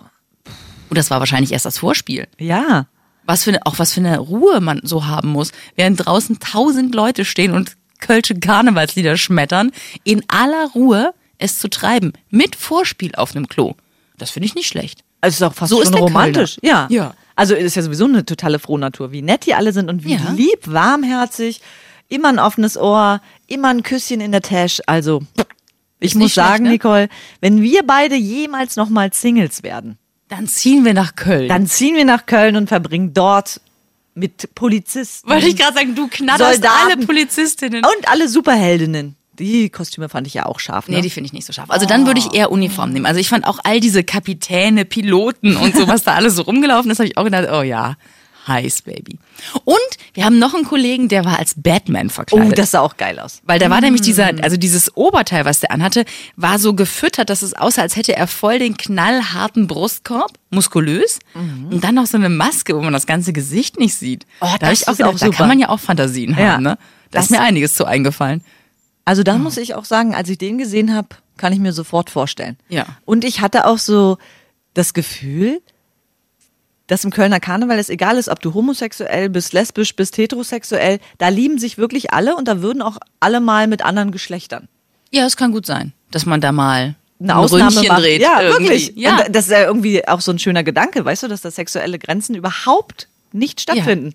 Und 0.89 0.99
das 0.99 1.11
war 1.11 1.19
wahrscheinlich 1.21 1.53
erst 1.53 1.67
das 1.67 1.79
Vorspiel. 1.79 2.29
ja. 2.39 2.87
Was 3.27 3.45
für 3.45 3.51
eine, 3.51 3.65
auch 3.67 3.79
was 3.79 3.93
für 3.93 4.01
eine 4.01 4.19
Ruhe 4.19 4.61
man 4.61 4.81
so 4.83 5.07
haben 5.07 5.29
muss, 5.29 5.53
während 5.77 6.05
draußen 6.05 6.41
tausend 6.41 6.95
Leute 6.97 7.25
stehen 7.25 7.53
und 7.53 7.77
kölsche 8.01 8.35
Karnevalslieder 8.35 9.17
schmettern, 9.17 9.71
in 10.03 10.25
aller 10.27 10.71
Ruhe 10.75 11.15
es 11.39 11.59
zu 11.59 11.69
treiben, 11.69 12.13
mit 12.31 12.57
Vorspiel 12.57 13.15
auf 13.15 13.37
einem 13.37 13.47
Klo. 13.47 13.75
Das 14.19 14.31
finde 14.31 14.47
ich 14.47 14.55
nicht 14.57 14.67
schlecht. 14.67 15.05
Also 15.21 15.45
ist 15.45 15.49
auch 15.49 15.55
fast 15.55 15.71
So 15.71 15.81
ist 15.81 15.93
schon 15.93 16.01
romantisch. 16.01 16.59
Ja. 16.63 16.89
Ja. 16.91 17.15
Also 17.37 17.55
ist 17.55 17.77
ja 17.77 17.83
sowieso 17.83 18.05
eine 18.05 18.25
totale 18.25 18.59
Frohnatur, 18.59 19.13
wie 19.13 19.23
nett 19.23 19.47
die 19.47 19.55
alle 19.55 19.73
sind 19.73 19.89
und 19.89 20.05
wie 20.05 20.15
Ja. 20.15 20.33
lieb, 20.37 20.67
warmherzig, 20.67 21.61
immer 22.09 22.29
ein 22.29 22.39
offenes 22.39 22.77
Ohr, 22.77 23.21
immer 23.47 23.69
ein 23.69 23.83
Küsschen 23.83 24.21
in 24.21 24.33
der 24.33 24.43
Tasche. 24.43 24.83
Also 24.87 25.23
ich 26.01 26.13
Ist 26.13 26.15
muss 26.17 26.25
nicht 26.25 26.33
schlecht, 26.35 26.49
sagen, 26.49 26.65
ne? 26.65 26.71
Nicole, 26.71 27.09
wenn 27.41 27.63
wir 27.63 27.83
beide 27.87 28.17
jemals 28.17 28.77
noch 28.77 28.89
mal 28.89 29.13
Singles 29.13 29.63
werden, 29.63 29.97
Dann 30.29 30.47
ziehen 30.47 30.85
wir 30.85 30.95
nach 30.95 31.15
Köln. 31.15 31.49
dann 31.49 31.67
ziehen 31.67 31.95
wir 31.97 32.05
nach 32.05 32.27
Köln 32.27 32.57
und 32.57 32.69
verbringen 32.69 33.15
dort 33.15 33.61
mit 34.15 34.55
Polizisten 34.57 35.31
wollte 35.31 35.47
ich 35.47 35.57
gerade 35.57 35.75
sagen, 35.75 35.95
du 35.95 36.09
knatterst 36.09 36.55
Soldaten. 36.63 36.93
alle 36.99 37.07
Polizistinnen. 37.07 37.85
und 37.85 38.09
alle 38.11 38.29
Superheldinnen. 38.29 39.15
Die 39.41 39.71
Kostüme 39.71 40.09
fand 40.09 40.27
ich 40.27 40.35
ja 40.35 40.47
auch 40.47 40.61
scharf. 40.61 40.87
Ne? 40.89 40.97
Nee, 40.97 41.03
die 41.03 41.11
finde 41.11 41.27
ich 41.27 41.33
nicht 41.33 41.47
so 41.47 41.53
scharf. 41.53 41.71
Also 41.71 41.87
dann 41.87 42.07
würde 42.07 42.21
ich 42.21 42.35
eher 42.35 42.53
Uniform 42.53 42.91
nehmen. 42.93 43.07
Also 43.07 43.19
ich 43.19 43.29
fand 43.29 43.47
auch 43.47 43.59
all 43.65 43.81
diese 43.81 44.05
Kapitäne, 44.05 44.85
Piloten 44.85 45.57
und 45.57 45.75
so, 45.75 45.89
was 45.89 46.03
da 46.05 46.15
alles 46.15 46.37
so 46.37 46.43
rumgelaufen 46.43 46.91
ist, 46.91 46.99
habe 46.99 47.09
ich 47.09 47.17
auch 47.17 47.25
gedacht, 47.25 47.49
oh 47.51 47.63
ja, 47.63 47.97
heiß, 48.47 48.83
Baby. 48.83 49.19
Und 49.65 49.77
wir 50.15 50.25
haben 50.25 50.39
noch 50.39 50.55
einen 50.55 50.65
Kollegen, 50.65 51.09
der 51.09 51.25
war 51.25 51.39
als 51.39 51.55
Batman 51.57 52.07
oh, 52.09 52.11
verkleidet. 52.11 52.59
das 52.59 52.71
sah 52.73 52.81
auch 52.81 52.97
geil 52.97 53.19
aus. 53.19 53.41
Weil 53.45 53.59
da 53.59 53.71
war 53.71 53.81
nämlich 53.81 54.01
dieser, 54.03 54.31
also 54.43 54.57
dieses 54.57 54.97
Oberteil, 54.97 55.45
was 55.45 55.61
der 55.61 55.71
anhatte, 55.73 56.05
war 56.37 56.59
so 56.59 56.75
gefüttert, 56.75 57.31
dass 57.31 57.43
es 57.43 57.55
aussah, 57.55 57.83
als 57.83 57.97
hätte 57.97 58.17
er 58.17 58.27
voll 58.27 58.59
den 58.59 58.77
knallharten 58.77 59.67
Brustkorb, 59.67 60.33
muskulös, 60.51 61.19
und 61.71 61.83
dann 61.85 61.95
noch 61.95 62.07
so 62.07 62.17
eine 62.17 62.29
Maske, 62.29 62.75
wo 62.77 62.81
man 62.83 62.93
das 62.93 63.07
ganze 63.07 63.33
Gesicht 63.33 63.79
nicht 63.79 63.95
sieht. 63.95 64.27
Oh, 64.41 64.47
da 64.59 64.71
das 64.71 64.83
ich 64.83 64.89
auch 64.89 64.93
gedacht, 64.97 65.09
auch 65.15 65.19
da 65.19 65.27
super. 65.27 65.37
kann 65.39 65.49
man 65.49 65.59
ja 65.59 65.69
auch 65.69 65.81
Fantasien 65.81 66.37
Ja. 66.39 66.53
haben, 66.55 66.63
ne? 66.65 66.79
Da 67.11 67.19
Das- 67.19 67.25
ist 67.27 67.31
mir 67.31 67.41
einiges 67.41 67.75
zu 67.75 67.85
eingefallen. 67.85 68.43
Also 69.11 69.25
da 69.25 69.39
muss 69.39 69.57
ich 69.57 69.75
auch 69.75 69.85
sagen, 69.85 70.15
als 70.15 70.29
ich 70.29 70.39
den 70.39 70.57
gesehen 70.57 70.95
habe, 70.95 71.09
kann 71.37 71.53
ich 71.53 71.59
mir 71.59 71.73
sofort 71.73 72.11
vorstellen. 72.11 72.57
Ja. 72.69 72.87
Und 73.05 73.25
ich 73.25 73.41
hatte 73.41 73.67
auch 73.67 73.79
so 73.79 74.19
das 74.73 74.95
Gefühl, 74.95 75.61
dass 76.87 77.05
im 77.05 77.11
Kölner 77.11 77.41
Karneval 77.41 77.81
es 77.81 77.89
egal 77.89 78.19
ist, 78.19 78.29
ob 78.29 78.39
du 78.39 78.55
homosexuell 78.55 79.29
bist, 79.29 79.53
lesbisch 79.53 79.97
bist, 79.97 80.17
heterosexuell, 80.17 81.01
da 81.19 81.27
lieben 81.27 81.59
sich 81.59 81.77
wirklich 81.77 82.13
alle 82.13 82.37
und 82.37 82.47
da 82.47 82.63
würden 82.63 82.83
auch 82.83 82.99
alle 83.19 83.41
mal 83.41 83.67
mit 83.67 83.85
anderen 83.85 84.13
Geschlechtern 84.13 84.69
Ja, 85.11 85.27
es 85.27 85.37
kann 85.37 85.51
gut 85.51 85.67
sein, 85.67 85.93
dass 86.13 86.25
man 86.25 86.41
da 86.41 86.53
mal 86.53 86.95
eine 87.19 87.33
ein 87.33 87.37
Ausnahme 87.37 87.83
macht. 87.89 88.03
dreht. 88.03 88.23
Ja, 88.23 88.41
irgendwie. 88.41 88.63
wirklich. 88.63 88.93
Ja. 88.95 89.25
Und 89.27 89.35
das 89.35 89.47
ist 89.47 89.51
ja 89.51 89.65
irgendwie 89.65 90.07
auch 90.07 90.21
so 90.21 90.31
ein 90.31 90.39
schöner 90.39 90.63
Gedanke, 90.63 91.05
weißt 91.05 91.25
du, 91.25 91.27
dass 91.27 91.41
da 91.41 91.51
sexuelle 91.51 91.99
Grenzen 91.99 92.37
überhaupt 92.37 93.09
nicht 93.33 93.61
stattfinden. 93.61 94.15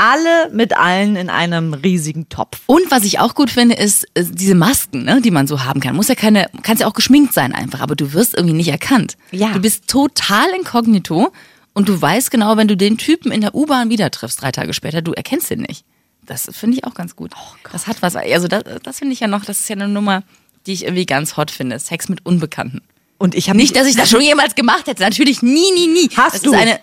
Alle 0.00 0.50
mit 0.50 0.74
allen 0.74 1.14
in 1.16 1.28
einem 1.28 1.74
riesigen 1.74 2.30
Topf. 2.30 2.60
Und 2.64 2.90
was 2.90 3.04
ich 3.04 3.18
auch 3.18 3.34
gut 3.34 3.50
finde, 3.50 3.74
ist 3.74 4.04
äh, 4.14 4.24
diese 4.24 4.54
Masken, 4.54 5.04
ne, 5.04 5.20
die 5.20 5.30
man 5.30 5.46
so 5.46 5.64
haben 5.64 5.80
kann. 5.80 5.94
Muss 5.94 6.08
ja 6.08 6.14
keine, 6.14 6.48
kannst 6.62 6.80
ja 6.80 6.86
auch 6.86 6.94
geschminkt 6.94 7.34
sein 7.34 7.54
einfach, 7.54 7.80
aber 7.80 7.96
du 7.96 8.14
wirst 8.14 8.34
irgendwie 8.34 8.54
nicht 8.54 8.68
erkannt. 8.68 9.18
Ja. 9.30 9.52
Du 9.52 9.60
bist 9.60 9.88
total 9.88 10.48
inkognito 10.56 11.34
und 11.74 11.90
du 11.90 12.00
weißt 12.00 12.30
genau, 12.30 12.56
wenn 12.56 12.66
du 12.66 12.78
den 12.78 12.96
Typen 12.96 13.30
in 13.30 13.42
der 13.42 13.54
U-Bahn 13.54 13.90
wieder 13.90 14.10
triffst, 14.10 14.40
drei 14.40 14.52
Tage 14.52 14.72
später, 14.72 15.02
du 15.02 15.12
erkennst 15.12 15.50
ihn 15.50 15.60
nicht. 15.60 15.84
Das 16.24 16.48
finde 16.50 16.78
ich 16.78 16.84
auch 16.84 16.94
ganz 16.94 17.14
gut. 17.14 17.32
das 17.70 17.86
hat 17.86 18.00
was. 18.00 18.16
Also 18.16 18.48
das, 18.48 18.64
das 18.82 19.00
finde 19.00 19.12
ich 19.12 19.20
ja 19.20 19.26
noch, 19.26 19.44
das 19.44 19.60
ist 19.60 19.68
ja 19.68 19.76
eine 19.76 19.88
Nummer, 19.88 20.22
die 20.66 20.72
ich 20.72 20.84
irgendwie 20.84 21.04
ganz 21.04 21.36
hot 21.36 21.50
finde. 21.50 21.78
Sex 21.78 22.08
mit 22.08 22.24
Unbekannten. 22.24 22.80
Und 23.18 23.34
ich 23.34 23.50
habe 23.50 23.58
Nicht, 23.58 23.76
dass 23.76 23.86
ich 23.86 23.96
das 23.96 24.08
schon 24.08 24.22
jemals 24.22 24.54
gemacht 24.54 24.86
hätte. 24.86 25.02
Natürlich 25.02 25.42
nie, 25.42 25.70
nie, 25.72 25.88
nie. 25.88 26.08
Hast 26.16 26.36
das 26.36 26.42
du? 26.42 26.52
Ist 26.52 26.58
eine, 26.58 26.80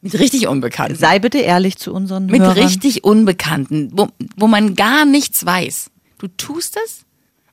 mit 0.00 0.18
richtig 0.18 0.48
Unbekannten. 0.48 0.96
sei 0.96 1.18
bitte 1.18 1.38
ehrlich 1.38 1.78
zu 1.78 1.92
unseren 1.92 2.26
Mit 2.26 2.40
Hörern. 2.40 2.58
richtig 2.58 3.04
Unbekannten, 3.04 3.90
wo, 3.92 4.08
wo 4.36 4.46
man 4.46 4.74
gar 4.74 5.04
nichts 5.04 5.44
weiß. 5.44 5.90
Du 6.18 6.28
tust 6.28 6.78
es 6.84 7.04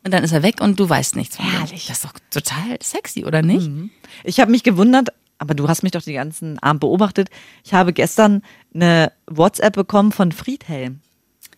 und 0.03 0.13
dann 0.13 0.23
ist 0.23 0.31
er 0.31 0.43
weg 0.43 0.61
und 0.61 0.79
du 0.79 0.87
weißt 0.87 1.15
nichts 1.15 1.37
von. 1.37 1.45
Herrlich. 1.45 1.87
Das 1.87 1.97
ist 1.97 2.05
doch 2.05 2.13
total 2.29 2.77
sexy, 2.81 3.25
oder 3.25 3.41
nicht? 3.41 3.69
Ich 4.23 4.39
habe 4.39 4.51
mich 4.51 4.63
gewundert, 4.63 5.09
aber 5.37 5.53
du 5.53 5.67
hast 5.67 5.83
mich 5.83 5.93
doch 5.93 6.01
den 6.01 6.15
ganzen 6.15 6.59
Abend 6.59 6.81
beobachtet. 6.81 7.29
Ich 7.63 7.73
habe 7.73 7.93
gestern 7.93 8.43
eine 8.73 9.11
WhatsApp 9.27 9.73
bekommen 9.73 10.11
von 10.11 10.31
Friedhelm. 10.31 10.99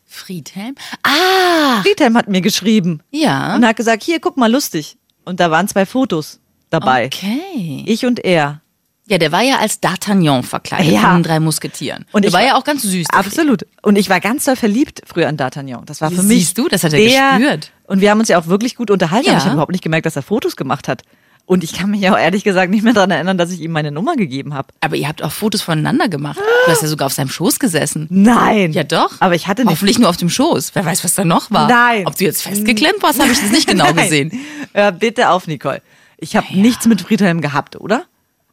Friedhelm? 0.05 0.75
Ah, 1.03 1.81
Friedhelm 1.81 2.15
hat 2.15 2.29
mir 2.29 2.41
geschrieben 2.41 3.01
ja. 3.11 3.55
und 3.55 3.65
hat 3.65 3.75
gesagt, 3.75 4.03
hier, 4.03 4.19
guck 4.19 4.37
mal, 4.37 4.51
lustig. 4.51 4.97
Und 5.25 5.39
da 5.39 5.51
waren 5.51 5.67
zwei 5.67 5.85
Fotos 5.85 6.39
dabei. 6.69 7.07
Okay. 7.07 7.83
Ich 7.85 8.05
und 8.05 8.23
er. 8.23 8.61
Ja, 9.07 9.19
der 9.19 9.31
war 9.31 9.43
ja 9.43 9.57
als 9.59 9.83
D'Artagnan 9.83 10.41
verkleidet 10.43 10.91
Ja. 10.91 11.01
von 11.01 11.17
den 11.17 11.23
drei 11.23 11.39
Musketieren. 11.39 12.05
Und 12.11 12.25
der 12.25 12.33
war 12.33 12.39
war- 12.39 12.47
ja 12.47 12.55
auch 12.55 12.63
ganz 12.63 12.81
süß. 12.81 13.05
Absolut. 13.11 13.65
Und 13.83 13.97
ich 13.97 14.09
war 14.09 14.19
ganz 14.19 14.45
doll 14.45 14.55
verliebt 14.55 15.01
früher 15.05 15.27
an 15.27 15.37
D'Artagnan. 15.37 15.85
Das 15.85 16.01
war 16.01 16.09
für 16.09 16.23
mich. 16.23 16.39
siehst 16.39 16.57
du? 16.57 16.67
Das 16.67 16.83
hat 16.83 16.93
er 16.93 16.99
der, 16.99 17.37
gespürt. 17.37 17.71
Und 17.85 18.01
wir 18.01 18.09
haben 18.09 18.19
uns 18.19 18.29
ja 18.29 18.39
auch 18.39 18.47
wirklich 18.47 18.75
gut 18.75 18.89
unterhalten. 18.89 19.27
Ja. 19.27 19.37
Ich 19.37 19.43
habe 19.43 19.53
überhaupt 19.53 19.71
nicht 19.71 19.83
gemerkt, 19.83 20.07
dass 20.07 20.15
er 20.15 20.23
Fotos 20.23 20.55
gemacht 20.55 20.87
hat. 20.87 21.03
Und 21.47 21.63
ich 21.63 21.73
kann 21.73 21.91
mich 21.91 22.01
ja 22.01 22.11
auch 22.11 22.17
ehrlich 22.17 22.43
gesagt 22.43 22.71
nicht 22.71 22.81
mehr 22.83 22.93
daran 22.93 23.11
erinnern, 23.11 23.37
dass 23.37 23.51
ich 23.51 23.61
ihm 23.61 23.69
meine 23.69 23.91
Nummer 23.91 24.15
gegeben 24.15 24.55
habe. 24.55 24.69
Aber 24.81 24.95
ihr 24.95 25.07
habt 25.07 25.21
auch 25.21 25.31
Fotos 25.31 25.61
voneinander 25.61 26.09
gemacht. 26.09 26.39
Du 26.65 26.71
hast 26.71 26.81
ja 26.81 26.87
sogar 26.87 27.05
auf 27.05 27.13
seinem 27.13 27.29
Schoß 27.29 27.59
gesessen. 27.59 28.07
Nein. 28.09 28.71
Ja, 28.73 28.83
doch. 28.83 29.11
Aber 29.19 29.35
ich 29.35 29.45
hatte 29.45 29.61
nicht. 29.61 29.69
Hoffentlich 29.73 29.99
nur 29.99 30.09
auf 30.09 30.17
dem 30.17 30.31
Schoß. 30.31 30.71
Wer 30.73 30.83
weiß, 30.83 31.03
was 31.03 31.13
da 31.13 31.23
noch 31.23 31.51
war. 31.51 31.67
Nein. 31.69 32.07
Ob 32.07 32.17
du 32.17 32.23
jetzt 32.23 32.41
festgeklemmt 32.41 33.03
warst, 33.03 33.19
habe 33.21 33.31
ich 33.31 33.39
das 33.39 33.51
nicht 33.51 33.67
genau 33.69 33.85
Nein. 33.85 33.95
gesehen. 33.97 34.31
Hör 34.73 34.91
bitte 34.91 35.29
auf, 35.29 35.45
Nicole. 35.45 35.83
Ich 36.17 36.35
habe 36.35 36.47
nichts 36.59 36.87
mit 36.87 37.01
Friedhelm 37.01 37.41
gehabt, 37.41 37.75
oder? 37.79 38.05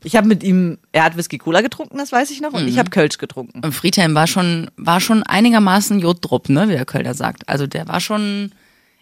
Ich 0.04 0.16
habe 0.16 0.26
mit 0.26 0.42
ihm, 0.42 0.78
er 0.92 1.04
hat 1.04 1.16
Whisky 1.16 1.38
Cola 1.38 1.60
getrunken, 1.60 1.98
das 1.98 2.12
weiß 2.12 2.30
ich 2.30 2.40
noch, 2.40 2.52
und 2.52 2.66
ich 2.66 2.78
habe 2.78 2.90
Kölsch 2.90 3.18
getrunken. 3.18 3.60
Und 3.64 3.72
Friedhelm 3.72 4.14
war 4.14 4.26
schon, 4.26 4.70
war 4.76 5.00
schon 5.00 5.22
einigermaßen 5.22 6.00
Jodrupp, 6.00 6.48
ne, 6.48 6.68
wie 6.68 6.72
der 6.72 6.84
Kölner 6.84 7.14
sagt. 7.14 7.48
Also 7.48 7.66
der 7.66 7.88
war 7.88 8.00
schon 8.00 8.52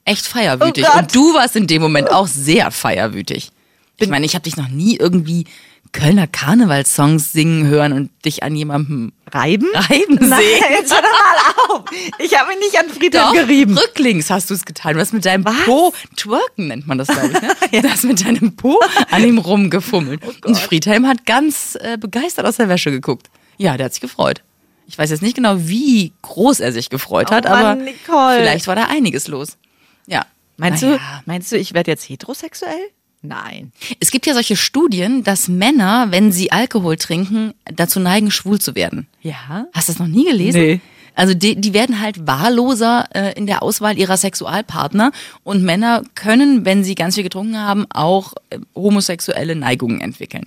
echt 0.04 0.26
feierwütig. 0.26 0.84
Oh 0.92 0.98
und 0.98 1.14
du 1.14 1.34
warst 1.34 1.56
in 1.56 1.66
dem 1.66 1.82
Moment 1.82 2.10
auch 2.10 2.26
sehr 2.26 2.70
feierwütig. 2.70 3.52
Ich 3.98 4.08
meine, 4.08 4.24
ich 4.24 4.34
habe 4.34 4.44
dich 4.44 4.56
noch 4.56 4.68
nie 4.68 4.96
irgendwie 4.96 5.46
Kölner 5.92 6.26
Karnevalssongs 6.26 7.32
singen 7.32 7.66
hören 7.66 7.92
und 7.92 8.10
dich 8.24 8.42
an 8.42 8.54
jemandem 8.54 9.12
Reiben? 9.30 9.66
reiben 9.74 10.16
Nein, 10.28 10.40
sehen. 10.40 10.64
jetzt 10.70 10.94
hör 10.94 11.02
doch 11.02 11.10
mal 11.10 11.76
auf. 11.76 11.84
Ich 12.18 12.38
habe 12.38 12.52
ihn 12.52 12.58
nicht 12.60 12.78
an 12.78 12.88
Friedhelm 12.88 13.24
Doch, 13.26 13.32
gerieben. 13.34 13.76
rücklings 13.76 14.30
hast 14.30 14.50
du 14.50 14.54
es 14.54 14.64
getan. 14.64 14.94
Du 14.94 15.00
hast 15.00 15.12
mit 15.12 15.24
deinem 15.24 15.44
Was? 15.44 15.64
Po, 15.64 15.92
twerken 16.16 16.68
nennt 16.68 16.86
man 16.86 16.98
das, 16.98 17.08
glaube 17.08 17.32
ich, 17.32 17.40
ne? 17.42 17.82
Du 17.82 17.90
hast 17.90 18.04
mit 18.04 18.24
deinem 18.24 18.54
Po 18.56 18.78
an 19.10 19.24
ihm 19.24 19.38
rumgefummelt. 19.38 20.20
Oh 20.26 20.48
und 20.48 20.56
Friedhelm 20.58 21.06
hat 21.06 21.26
ganz 21.26 21.76
äh, 21.80 21.96
begeistert 21.98 22.46
aus 22.46 22.56
der 22.56 22.68
Wäsche 22.68 22.90
geguckt. 22.90 23.28
Ja, 23.58 23.76
der 23.76 23.86
hat 23.86 23.92
sich 23.94 24.00
gefreut. 24.00 24.42
Ich 24.86 24.98
weiß 24.98 25.10
jetzt 25.10 25.22
nicht 25.22 25.36
genau, 25.36 25.54
wie 25.58 26.12
groß 26.22 26.60
er 26.60 26.72
sich 26.72 26.88
gefreut 26.90 27.30
hat, 27.30 27.46
Oh 27.46 27.50
Mann, 27.50 27.64
aber 27.64 27.74
Nicole. 27.82 28.38
vielleicht 28.38 28.66
war 28.66 28.74
da 28.76 28.84
einiges 28.86 29.28
los. 29.28 29.56
Ja. 30.06 30.24
Meinst 30.56 30.82
Naja. 30.82 30.96
du, 30.96 31.02
meinst 31.26 31.50
du, 31.52 31.56
ich 31.56 31.74
werde 31.74 31.90
jetzt 31.90 32.08
heterosexuell? 32.08 32.90
Nein. 33.22 33.72
Es 34.00 34.10
gibt 34.10 34.26
ja 34.26 34.32
solche 34.32 34.56
Studien, 34.56 35.22
dass 35.24 35.48
Männer, 35.48 36.06
wenn 36.10 36.32
sie 36.32 36.52
Alkohol 36.52 36.96
trinken, 36.96 37.52
dazu 37.64 38.00
neigen, 38.00 38.30
schwul 38.30 38.60
zu 38.60 38.74
werden. 38.74 39.08
Ja? 39.20 39.66
Hast 39.72 39.88
du 39.88 39.92
das 39.92 39.98
noch 39.98 40.06
nie 40.06 40.24
gelesen? 40.24 40.60
Nee. 40.60 40.80
Also 41.14 41.34
die, 41.34 41.60
die 41.60 41.74
werden 41.74 42.00
halt 42.00 42.26
wahlloser 42.26 43.08
äh, 43.14 43.34
in 43.34 43.46
der 43.46 43.62
Auswahl 43.62 43.98
ihrer 43.98 44.16
Sexualpartner 44.16 45.12
und 45.42 45.62
Männer 45.62 46.02
können, 46.14 46.64
wenn 46.64 46.82
sie 46.82 46.94
ganz 46.94 47.16
viel 47.16 47.24
getrunken 47.24 47.58
haben, 47.58 47.84
auch 47.90 48.32
äh, 48.48 48.58
homosexuelle 48.74 49.54
Neigungen 49.54 50.00
entwickeln. 50.00 50.46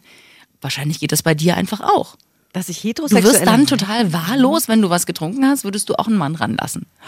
Wahrscheinlich 0.62 1.00
geht 1.00 1.12
das 1.12 1.22
bei 1.22 1.36
dir 1.36 1.58
einfach 1.58 1.82
auch. 1.82 2.16
Dass 2.54 2.70
ich 2.70 2.82
Du 2.82 2.88
heterosexuell 2.88 3.34
wirst 3.34 3.46
dann 3.46 3.68
total 3.68 4.14
wahllos, 4.14 4.68
wenn 4.68 4.82
du 4.82 4.90
was 4.90 5.06
getrunken 5.06 5.46
hast, 5.46 5.64
würdest 5.64 5.90
du 5.90 5.96
auch 5.96 6.08
einen 6.08 6.18
Mann 6.18 6.36
ranlassen. 6.36 6.88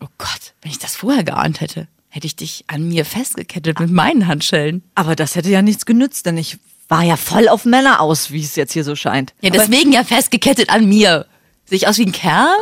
Oh 0.00 0.08
Gott, 0.18 0.52
wenn 0.60 0.70
ich 0.70 0.78
das 0.78 0.96
vorher 0.96 1.24
geahnt 1.24 1.62
hätte, 1.62 1.88
hätte 2.14 2.28
ich 2.28 2.36
dich 2.36 2.62
an 2.68 2.86
mir 2.86 3.04
festgekettet 3.04 3.80
mit 3.80 3.90
meinen 3.90 4.28
Handschellen. 4.28 4.84
Aber 4.94 5.16
das 5.16 5.34
hätte 5.34 5.50
ja 5.50 5.62
nichts 5.62 5.84
genützt, 5.84 6.26
denn 6.26 6.36
ich 6.38 6.58
war 6.88 7.02
ja 7.02 7.16
voll 7.16 7.48
auf 7.48 7.64
Männer 7.64 7.98
aus, 8.00 8.30
wie 8.30 8.40
es 8.40 8.54
jetzt 8.54 8.72
hier 8.72 8.84
so 8.84 8.94
scheint. 8.94 9.34
Ja, 9.40 9.50
Aber 9.50 9.58
deswegen 9.58 9.90
ja 9.90 10.04
festgekettet 10.04 10.70
an 10.70 10.88
mir. 10.88 11.26
Sehe 11.64 11.76
ich 11.76 11.88
aus 11.88 11.98
wie 11.98 12.06
ein 12.06 12.12
Kerl? 12.12 12.54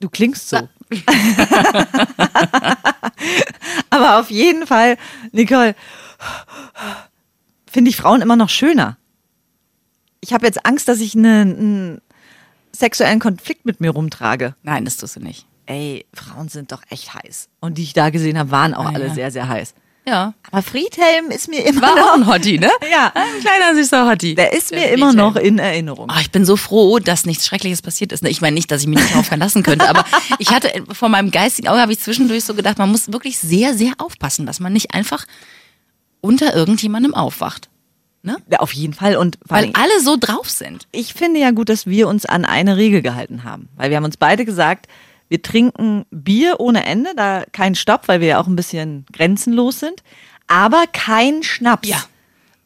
du 0.00 0.10
klingst 0.10 0.50
so. 0.50 0.58
Aber 3.90 4.20
auf 4.20 4.30
jeden 4.30 4.66
Fall, 4.66 4.98
Nicole, 5.32 5.74
finde 7.70 7.88
ich 7.90 7.96
Frauen 7.96 8.20
immer 8.20 8.36
noch 8.36 8.50
schöner. 8.50 8.98
Ich 10.20 10.34
habe 10.34 10.44
jetzt 10.46 10.66
Angst, 10.66 10.88
dass 10.88 11.00
ich 11.00 11.14
eine- 11.16 11.40
einen 11.40 12.00
sexuellen 12.72 13.18
Konflikt 13.18 13.64
mit 13.64 13.80
mir 13.80 13.90
rumtrage. 13.90 14.54
Nein, 14.62 14.84
das 14.84 14.98
tust 14.98 15.16
du 15.16 15.20
nicht. 15.20 15.46
Ey, 15.68 16.06
Frauen 16.14 16.48
sind 16.48 16.72
doch 16.72 16.82
echt 16.88 17.12
heiß. 17.14 17.48
Und 17.60 17.76
die 17.78 17.82
ich 17.82 17.92
da 17.92 18.10
gesehen 18.10 18.38
habe, 18.38 18.50
waren 18.50 18.72
auch 18.74 18.86
Ah, 18.86 18.92
alle 18.94 19.08
ja. 19.08 19.14
sehr, 19.14 19.30
sehr 19.30 19.48
heiß. 19.48 19.74
Ja. 20.06 20.32
Aber 20.50 20.62
Friedhelm 20.62 21.30
ist 21.30 21.48
mir 21.48 21.66
immer 21.66 21.82
War 21.82 21.92
auch 21.92 22.14
ein 22.14 22.20
noch, 22.20 22.28
Hottie, 22.28 22.58
ne? 22.58 22.70
Ja. 22.90 23.12
Ein 23.14 23.40
kleiner 23.42 23.74
süßer 23.74 24.08
Hottie. 24.08 24.34
der 24.34 24.54
ist 24.54 24.70
mir 24.70 24.78
Der 24.80 24.92
immer 24.92 25.08
Friedhelm. 25.10 25.34
noch 25.34 25.36
in 25.36 25.58
Erinnerung. 25.58 26.10
Oh, 26.10 26.18
ich 26.20 26.30
bin 26.30 26.46
so 26.46 26.56
froh, 26.56 26.98
dass 26.98 27.26
nichts 27.26 27.46
Schreckliches 27.46 27.82
passiert 27.82 28.12
ist. 28.12 28.22
Ne, 28.22 28.30
Ich 28.30 28.40
meine 28.40 28.54
nicht, 28.54 28.70
dass 28.70 28.80
ich 28.80 28.86
mich 28.88 28.98
nicht 28.98 29.10
darauf 29.12 29.26
verlassen 29.26 29.62
könnte, 29.62 29.86
aber 29.86 30.06
ich 30.38 30.50
hatte 30.50 30.74
äh, 30.74 30.82
vor 30.92 31.10
meinem 31.10 31.30
geistigen 31.30 31.68
Auge 31.68 31.80
habe 31.82 31.92
ich 31.92 32.00
zwischendurch 32.00 32.44
so 32.44 32.54
gedacht, 32.54 32.78
man 32.78 32.90
muss 32.90 33.12
wirklich 33.12 33.38
sehr, 33.38 33.74
sehr 33.74 33.92
aufpassen, 33.98 34.46
dass 34.46 34.60
man 34.60 34.72
nicht 34.72 34.94
einfach 34.94 35.26
unter 36.22 36.54
irgendjemandem 36.54 37.12
aufwacht. 37.14 37.68
Ne? 38.22 38.36
Ja, 38.50 38.60
auf 38.60 38.72
jeden 38.72 38.94
Fall. 38.94 39.16
Und 39.16 39.38
Weil 39.44 39.64
allem- 39.64 39.72
alle 39.76 40.00
so 40.02 40.16
drauf 40.18 40.48
sind. 40.50 40.86
ich 40.90 41.14
finde 41.14 41.38
ja 41.40 41.50
gut, 41.52 41.68
dass 41.68 41.86
wir 41.86 42.08
uns 42.08 42.24
an 42.26 42.44
eine 42.46 42.76
Regel 42.78 43.02
gehalten 43.02 43.44
haben. 43.44 43.68
Weil 43.76 43.90
wir 43.90 43.96
haben 43.98 44.04
uns 44.04 44.16
beide 44.16 44.44
gesagt, 44.44 44.86
wir 45.28 45.42
trinken 45.42 46.04
Bier 46.10 46.56
ohne 46.58 46.84
Ende, 46.84 47.10
da 47.16 47.44
kein 47.52 47.74
Stopp, 47.74 48.08
weil 48.08 48.20
wir 48.20 48.28
ja 48.28 48.40
auch 48.40 48.46
ein 48.46 48.56
bisschen 48.56 49.06
grenzenlos 49.12 49.80
sind, 49.80 50.02
aber 50.46 50.84
kein 50.92 51.42
Schnaps. 51.42 51.88
Ja. 51.88 52.02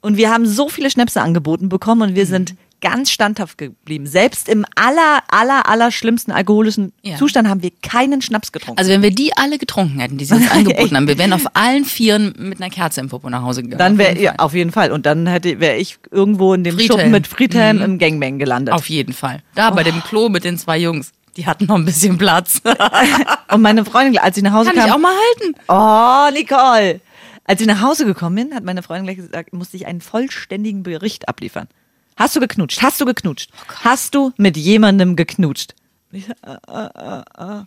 Und 0.01 0.17
wir 0.17 0.31
haben 0.31 0.47
so 0.47 0.69
viele 0.69 0.91
Schnäpse 0.91 1.21
angeboten 1.21 1.69
bekommen 1.69 2.03
und 2.11 2.17
wir 2.17 2.27
sind 2.27 2.55
ganz 2.83 3.11
standhaft 3.11 3.57
geblieben. 3.57 4.07
Selbst 4.07 4.49
im 4.49 4.67
aller, 4.75 5.21
aller, 5.29 5.69
aller 5.69 5.91
schlimmsten 5.93 6.33
alkoholischen 6.33 6.93
Ja. 7.03 7.17
Zustand 7.17 7.49
haben 7.49 7.63
wir 7.63 7.71
keinen 7.81 8.21
Schnaps 8.21 8.53
getrunken. 8.53 8.79
Also 8.79 8.91
wenn 8.91 9.03
wir 9.03 9.13
die 9.13 9.35
alle 9.37 9.57
getrunken 9.57 10.01
hätten, 10.01 10.19
die 10.19 10.25
sie 10.25 10.35
uns 10.35 10.51
angeboten 10.51 10.97
haben, 10.97 11.07
wir 11.07 11.17
wären 11.17 11.33
auf 11.33 11.47
allen 11.55 11.85
Vieren 11.85 12.35
mit 12.37 12.61
einer 12.61 12.71
Kerze 12.71 13.01
im 13.01 13.09
Popo 13.09 13.31
nach 13.31 13.43
Hause 13.43 13.63
gegangen. 13.63 13.79
dann 13.79 13.99
wäre 13.99 14.21
ja, 14.21 14.35
auf 14.39 14.53
jeden 14.53 14.73
Fall. 14.73 14.91
Und 14.91 15.07
dann 15.07 15.27
hätte 15.29 15.61
wäre 15.61 15.77
ich 15.77 15.99
irgendwo 16.11 16.53
in 16.55 16.65
dem 16.65 16.75
Friedhelm. 16.75 16.99
Schuppen 16.99 17.11
mit 17.13 17.27
Friedhelm 17.29 17.81
im 17.81 17.99
Gangbang 17.99 18.39
gelandet. 18.39 18.75
Auf 18.75 18.89
jeden 18.89 19.13
Fall. 19.13 19.43
Da 19.55 19.71
bei 19.71 19.85
dem 19.85 20.03
Klo 20.03 20.29
mit 20.29 20.43
den 20.43 20.59
zwei 20.59 20.79
Jungs. 20.79 21.13
Die 21.37 21.47
hatten 21.47 21.67
noch 21.67 21.77
ein 21.77 21.85
bisschen 21.85 22.19
Platz. 22.19 22.61
Und 23.51 23.63
meine 23.63 23.85
Freundin, 23.85 24.19
als 24.19 24.37
sie 24.37 24.43
nach 24.43 24.53
Hause 24.53 24.71
Kann 24.71 24.79
kam, 24.79 24.87
ich 24.87 24.93
auch 24.93 24.99
mal 24.99 25.15
halten. 25.15 25.55
Oh, 25.69 26.39
Nicole. 26.39 27.01
Als 27.45 27.61
ich 27.61 27.67
nach 27.67 27.81
Hause 27.81 28.05
gekommen 28.05 28.37
bin, 28.37 28.55
hat 28.55 28.65
meine 28.65 28.83
Freundin 28.83 29.05
gleich 29.05 29.17
gesagt, 29.17 29.53
musste 29.53 29.77
ich 29.77 29.87
einen 29.87 30.01
vollständigen 30.01 30.83
Bericht 30.83 31.29
abliefern. 31.29 31.69
Hast 32.17 32.37
du 32.37 32.41
geknutscht? 32.41 32.83
Hast 32.83 33.01
du 33.01 33.05
geknutscht? 33.05 33.51
Hast 33.83 34.15
du 34.15 34.33
mit 34.37 34.57
jemandem 34.57 35.17
geknutscht? 35.17 35.75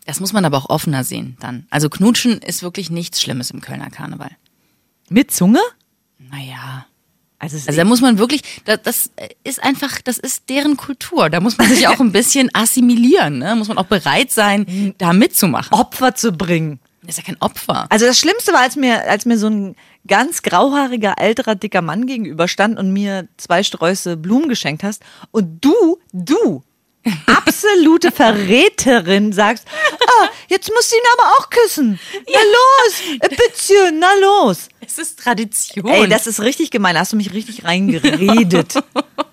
Das 0.06 0.20
muss 0.20 0.34
man 0.34 0.46
aber 0.46 0.58
auch 0.58 0.70
offener 0.70 1.04
sehen 1.04 1.36
dann. 1.40 1.66
Also 1.72 1.90
Knutschen 1.90 2.40
ist 2.40 2.62
wirklich 2.62 2.92
nichts 2.92 3.22
Schlimmes 3.22 3.50
im 3.50 3.62
Kölner 3.62 3.90
Karneval. 3.90 4.32
Mit 5.10 5.32
Zunge? 5.32 5.60
Naja. 6.20 6.86
Also, 7.40 7.58
Also 7.58 7.78
da 7.78 7.84
muss 7.84 8.02
man 8.02 8.18
wirklich, 8.18 8.42
das, 8.66 8.82
das 8.84 9.12
ist 9.44 9.62
einfach, 9.64 10.02
das 10.02 10.18
ist 10.18 10.50
deren 10.50 10.78
Kultur. 10.78 11.30
Da 11.30 11.40
muss 11.40 11.58
man 11.58 11.68
sich 11.70 11.88
auch 11.88 12.00
ein 12.00 12.12
bisschen 12.12 12.50
assimilieren. 12.54 13.40
Ne? 13.40 13.56
Muss 13.56 13.68
man 13.68 13.78
auch 13.78 13.86
bereit 13.86 14.32
sein, 14.32 14.94
da 14.98 15.14
mitzumachen. 15.14 15.78
Opfer 15.78 16.16
zu 16.16 16.32
bringen. 16.32 16.80
Das 17.02 17.18
ist 17.18 17.18
ja 17.20 17.24
kein 17.24 17.42
Opfer. 17.42 17.86
Also 17.90 18.06
das 18.06 18.18
Schlimmste 18.18 18.52
war, 18.52 18.62
als 18.62 18.76
mir, 18.76 19.08
als 19.08 19.26
mir 19.26 19.38
so 19.38 19.48
ein 19.48 19.76
ganz 20.08 20.42
grauhaariger, 20.42 21.16
älterer, 21.18 21.56
dicker 21.56 21.82
Mann 21.82 22.08
gegenüberstand 22.08 22.80
und 22.80 22.92
mir 22.92 23.28
zwei 23.38 23.64
Sträuße 23.64 24.18
Blumen 24.18 24.50
geschenkt 24.50 24.84
hast 24.84 25.04
und 25.32 25.64
du, 25.64 26.00
du, 26.14 26.64
absolute 27.26 28.12
Verräterin 28.12 29.34
sagst, 29.34 29.66
ah, 29.68 30.28
jetzt 30.48 30.72
musst 30.74 30.92
du 30.92 30.96
ihn 30.96 31.02
aber 31.18 31.30
auch 31.38 31.50
küssen. 31.50 32.00
Na 32.32 32.40
los, 32.40 33.20
ein 33.22 33.30
bisschen, 33.30 34.00
na 34.00 34.14
los. 34.22 34.70
Es 34.82 34.98
ist 34.98 35.20
Tradition. 35.20 35.88
Ey, 35.88 36.08
das 36.08 36.28
ist 36.28 36.42
richtig 36.42 36.72
gemein. 36.72 36.96
Da 36.96 37.02
hast 37.02 37.14
du 37.14 37.18
mich 37.18 37.34
richtig 37.34 37.64
reingeredet. 37.64 38.76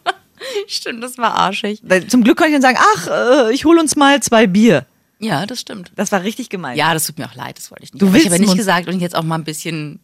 stimmt, 0.67 1.02
das 1.02 1.19
war 1.19 1.35
arschig. 1.35 1.83
Zum 2.09 2.25
Glück 2.25 2.38
konnte 2.38 2.55
ich 2.55 2.61
dann 2.61 2.62
sagen, 2.62 2.79
ach, 2.81 3.49
äh, 3.49 3.52
ich 3.52 3.64
hol 3.64 3.79
uns 3.79 3.97
mal 3.97 4.23
zwei 4.23 4.47
Bier. 4.47 4.87
Ja, 5.19 5.47
das 5.47 5.61
stimmt. 5.61 5.93
Das 5.95 6.11
war 6.11 6.23
richtig 6.23 6.49
gemein. 6.49 6.76
Ja, 6.76 6.95
das 6.95 7.07
tut 7.07 7.19
mir 7.19 7.26
auch 7.26 7.35
leid, 7.35 7.57
das 7.57 7.71
wollte 7.71 7.85
ich 7.85 7.93
nicht. 7.93 8.02
Du 8.02 8.09
Aber 8.09 8.17
ich 8.17 8.25
willst 8.25 8.35
habe 8.35 8.43
ja 8.43 8.49
nicht 8.49 8.59
gesagt 8.59 8.88
und 8.88 9.00
jetzt 9.00 9.14
auch 9.14 9.23
mal 9.23 9.37
ein 9.37 9.45
bisschen 9.45 10.00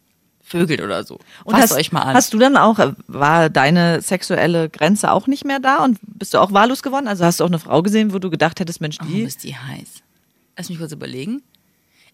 vögelt 0.49 0.81
oder 0.81 1.03
so. 1.03 1.19
Und 1.43 1.55
Fasst 1.55 1.71
hast, 1.71 1.77
euch 1.77 1.91
mal 1.91 2.01
an. 2.01 2.15
hast 2.15 2.33
du 2.33 2.39
dann 2.39 2.57
auch, 2.57 2.79
äh, 2.79 2.93
war 3.07 3.49
deine 3.49 4.01
sexuelle 4.01 4.69
Grenze 4.69 5.11
auch 5.11 5.27
nicht 5.27 5.45
mehr 5.45 5.59
da 5.59 5.83
und 5.83 5.99
bist 6.01 6.33
du 6.33 6.39
auch 6.39 6.51
wahllos 6.51 6.83
geworden? 6.83 7.07
Also 7.07 7.23
hast 7.23 7.39
du 7.39 7.43
auch 7.43 7.49
eine 7.49 7.59
Frau 7.59 7.81
gesehen, 7.81 8.13
wo 8.13 8.19
du 8.19 8.29
gedacht 8.29 8.59
hättest, 8.59 8.81
Mensch, 8.81 8.97
die. 8.97 9.21
ist 9.21 9.43
die 9.43 9.55
heiß? 9.55 10.03
Lass 10.57 10.69
mich 10.69 10.79
kurz 10.79 10.91
überlegen. 10.91 11.41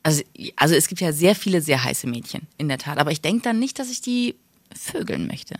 Also, 0.03 0.21
also 0.55 0.75
es 0.75 0.87
gibt 0.87 1.01
ja 1.01 1.11
sehr 1.11 1.35
viele 1.35 1.61
sehr 1.61 1.83
heiße 1.83 2.07
Mädchen, 2.07 2.47
in 2.57 2.67
der 2.67 2.77
Tat. 2.77 2.99
Aber 2.99 3.11
ich 3.11 3.21
denke 3.21 3.41
dann 3.41 3.57
nicht, 3.57 3.79
dass 3.79 3.89
ich 3.89 4.01
die 4.01 4.35
vögeln 4.77 5.25
möchte. 5.27 5.55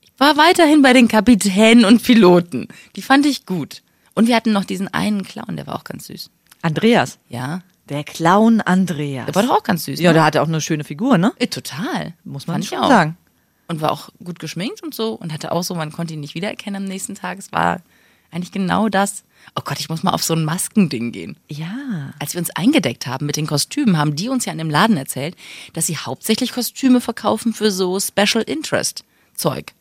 Ich 0.00 0.12
war 0.18 0.36
weiterhin 0.36 0.82
bei 0.82 0.92
den 0.92 1.06
Kapitänen 1.06 1.84
und 1.84 2.02
Piloten. 2.02 2.68
Die 2.96 3.02
fand 3.02 3.24
ich 3.26 3.46
gut. 3.46 3.82
Und 4.14 4.26
wir 4.26 4.34
hatten 4.34 4.52
noch 4.52 4.64
diesen 4.64 4.88
einen 4.88 5.22
Clown, 5.22 5.56
der 5.56 5.66
war 5.66 5.76
auch 5.76 5.84
ganz 5.84 6.06
süß. 6.06 6.30
Andreas. 6.62 7.18
Ja, 7.28 7.62
Der 7.92 8.04
Clown 8.04 8.60
Andreas. 8.62 9.26
der 9.26 9.34
war 9.34 9.42
doch 9.42 9.58
auch 9.58 9.62
ganz 9.62 9.84
süß. 9.84 10.00
ja, 10.00 10.10
ne? 10.10 10.14
der 10.14 10.24
hatte 10.24 10.42
auch 10.42 10.48
eine 10.48 10.60
schöne 10.60 10.82
Figur, 10.82 11.18
ne? 11.18 11.32
Äh, 11.38 11.46
Total. 11.46 12.14
Muss 12.24 12.46
man 12.46 12.62
schon 12.62 12.78
auch. 12.78 12.88
sagen. 12.88 13.16
Und 13.68 13.80
war 13.80 13.92
auch 13.92 14.08
gut 14.24 14.38
geschminkt 14.38 14.82
und 14.82 14.94
so. 14.94 15.12
Und 15.12 15.32
hatte 15.32 15.52
auch 15.52 15.62
so, 15.62 15.74
man 15.74 15.92
konnte 15.92 16.14
ihn 16.14 16.20
nicht 16.20 16.34
wiedererkennen 16.34 16.82
am 16.82 16.88
nächsten 16.88 17.14
Tag. 17.14 17.38
Es 17.38 17.52
war 17.52 17.82
eigentlich 18.30 18.50
genau 18.50 18.88
das. 18.88 19.24
Oh 19.54 19.60
Gott, 19.62 19.78
ich 19.78 19.90
muss 19.90 20.02
mal 20.02 20.12
auf 20.12 20.24
so 20.24 20.34
ein 20.34 20.44
Maskending 20.44 21.12
gehen. 21.12 21.36
Ja. 21.48 22.14
Als 22.18 22.32
wir 22.34 22.38
uns 22.38 22.50
eingedeckt 22.50 23.06
haben 23.06 23.26
mit 23.26 23.36
den 23.36 23.46
Kostümen, 23.46 23.98
haben 23.98 24.16
die 24.16 24.28
uns 24.30 24.46
ja 24.46 24.52
in 24.52 24.58
dem 24.58 24.70
Laden 24.70 24.96
erzählt, 24.96 25.36
dass 25.74 25.86
sie 25.86 25.98
hauptsächlich 25.98 26.52
Kostüme 26.52 27.00
verkaufen 27.00 27.52
für 27.52 27.70
so 27.70 28.00
Special 28.00 28.42
Interest 28.42 29.04
Zeug. 29.34 29.72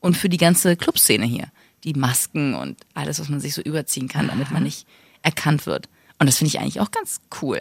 Und 0.00 0.16
für 0.16 0.28
die 0.28 0.38
ganze 0.38 0.76
Clubszene 0.76 1.26
hier. 1.26 1.48
Die 1.84 1.92
Masken 1.94 2.54
und 2.54 2.78
alles, 2.94 3.20
was 3.20 3.28
man 3.28 3.40
sich 3.40 3.54
so 3.54 3.62
überziehen 3.62 4.08
kann, 4.08 4.28
damit 4.28 4.50
man 4.50 4.62
nicht 4.64 4.86
erkannt 5.22 5.66
wird. 5.66 5.88
Und 6.20 6.26
das 6.26 6.36
finde 6.36 6.48
ich 6.48 6.60
eigentlich 6.60 6.80
auch 6.80 6.92
ganz 6.92 7.20
cool. 7.42 7.60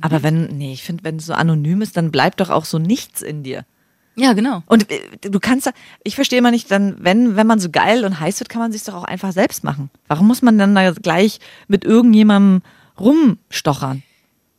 Aber 0.00 0.22
wenn, 0.22 0.44
nee, 0.58 0.72
ich 0.72 0.82
finde, 0.82 1.04
wenn 1.04 1.16
es 1.16 1.26
so 1.26 1.32
anonym 1.32 1.80
ist, 1.82 1.96
dann 1.96 2.10
bleibt 2.10 2.40
doch 2.40 2.50
auch 2.50 2.64
so 2.64 2.78
nichts 2.78 3.22
in 3.22 3.42
dir. 3.42 3.64
Ja, 4.14 4.34
genau. 4.34 4.62
Und 4.66 4.90
äh, 4.90 5.00
du 5.22 5.40
kannst 5.40 5.66
da, 5.66 5.70
ich 6.04 6.16
verstehe 6.16 6.38
immer 6.38 6.50
nicht, 6.50 6.70
dann, 6.70 6.96
wenn, 6.98 7.34
wenn 7.36 7.46
man 7.46 7.60
so 7.60 7.70
geil 7.70 8.04
und 8.04 8.20
heiß 8.20 8.40
wird, 8.40 8.50
kann 8.50 8.60
man 8.60 8.72
sich 8.72 8.84
doch 8.84 8.94
auch 8.94 9.04
einfach 9.04 9.32
selbst 9.32 9.64
machen. 9.64 9.90
Warum 10.06 10.26
muss 10.26 10.42
man 10.42 10.58
dann 10.58 10.74
da 10.74 10.90
gleich 10.92 11.40
mit 11.66 11.84
irgendjemandem 11.84 12.62
rumstochern? 13.00 14.02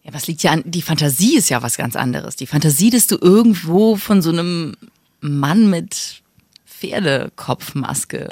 Ja, 0.02 0.14
was 0.14 0.28
liegt 0.28 0.44
ja 0.44 0.52
an, 0.52 0.64
die 0.66 0.82
Fantasie 0.82 1.38
ist 1.38 1.50
ja 1.50 1.62
was 1.62 1.78
ganz 1.78 1.96
anderes. 1.96 2.36
Die 2.36 2.48
Fantasie, 2.48 2.90
dass 2.90 3.06
du 3.08 3.18
irgendwo 3.22 3.96
von 3.96 4.22
so 4.22 4.32
einem 4.32 4.76
Mann 5.22 5.70
mit 5.70 6.24
Pferdekopfmaske 6.66 8.30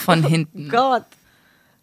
von 0.00 0.24
hinten. 0.24 0.68
Gott. 0.70 1.06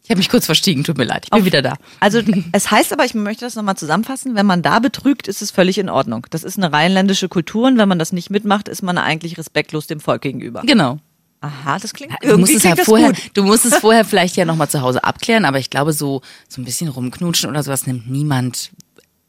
Ich 0.08 0.10
habe 0.10 0.20
mich 0.20 0.30
kurz 0.30 0.46
verstiegen, 0.46 0.86
tut 0.86 0.98
mir 0.98 1.04
leid. 1.04 1.26
Ich 1.26 1.32
bin 1.32 1.44
wieder 1.44 1.62
da. 1.62 1.74
Also 2.00 2.22
es 2.54 2.72
heißt 2.72 2.94
aber, 2.94 3.04
ich 3.04 3.14
möchte 3.14 3.44
das 3.44 3.56
nochmal 3.56 3.76
zusammenfassen, 3.76 4.36
wenn 4.36 4.46
man 4.46 4.62
da 4.62 4.80
betrügt, 4.80 5.28
ist 5.28 5.42
es 5.42 5.52
völlig 5.52 5.78
in 5.80 5.90
Ordnung. 5.90 6.26
Das 6.30 6.46
ist 6.46 6.58
eine 6.58 6.72
rheinländische 6.72 7.28
Kultur 7.28 7.68
und 7.68 7.78
wenn 7.78 7.90
man 7.90 8.00
das 8.00 8.14
nicht 8.14 8.30
mitmacht, 8.30 8.70
ist 8.70 8.82
man 8.82 8.98
eigentlich 8.98 9.38
respektlos 9.38 9.86
dem 9.86 10.00
Volk 10.00 10.22
gegenüber. 10.22 10.62
Genau. 10.66 11.00
Aha, 11.42 11.78
das 11.78 11.94
klingt 11.94 12.14
Du 12.22 12.38
musst, 12.38 12.54
irgendwie 12.54 12.70
es 12.70 12.78
ja 12.78 12.86
vorher, 12.86 13.10
gut. 13.10 13.32
du 13.34 13.44
musst 13.44 13.66
es 13.66 13.76
vorher 13.80 14.06
vielleicht 14.06 14.38
ja 14.38 14.46
nochmal 14.46 14.70
zu 14.70 14.80
Hause 14.80 15.04
abklären, 15.04 15.44
aber 15.44 15.60
ich 15.60 15.70
glaube, 15.70 15.92
so, 15.92 16.22
so 16.48 16.62
ein 16.62 16.64
bisschen 16.64 16.88
rumknutschen 16.88 17.50
oder 17.50 17.62
sowas 17.62 17.86
nimmt 17.86 18.10
niemand 18.10 18.72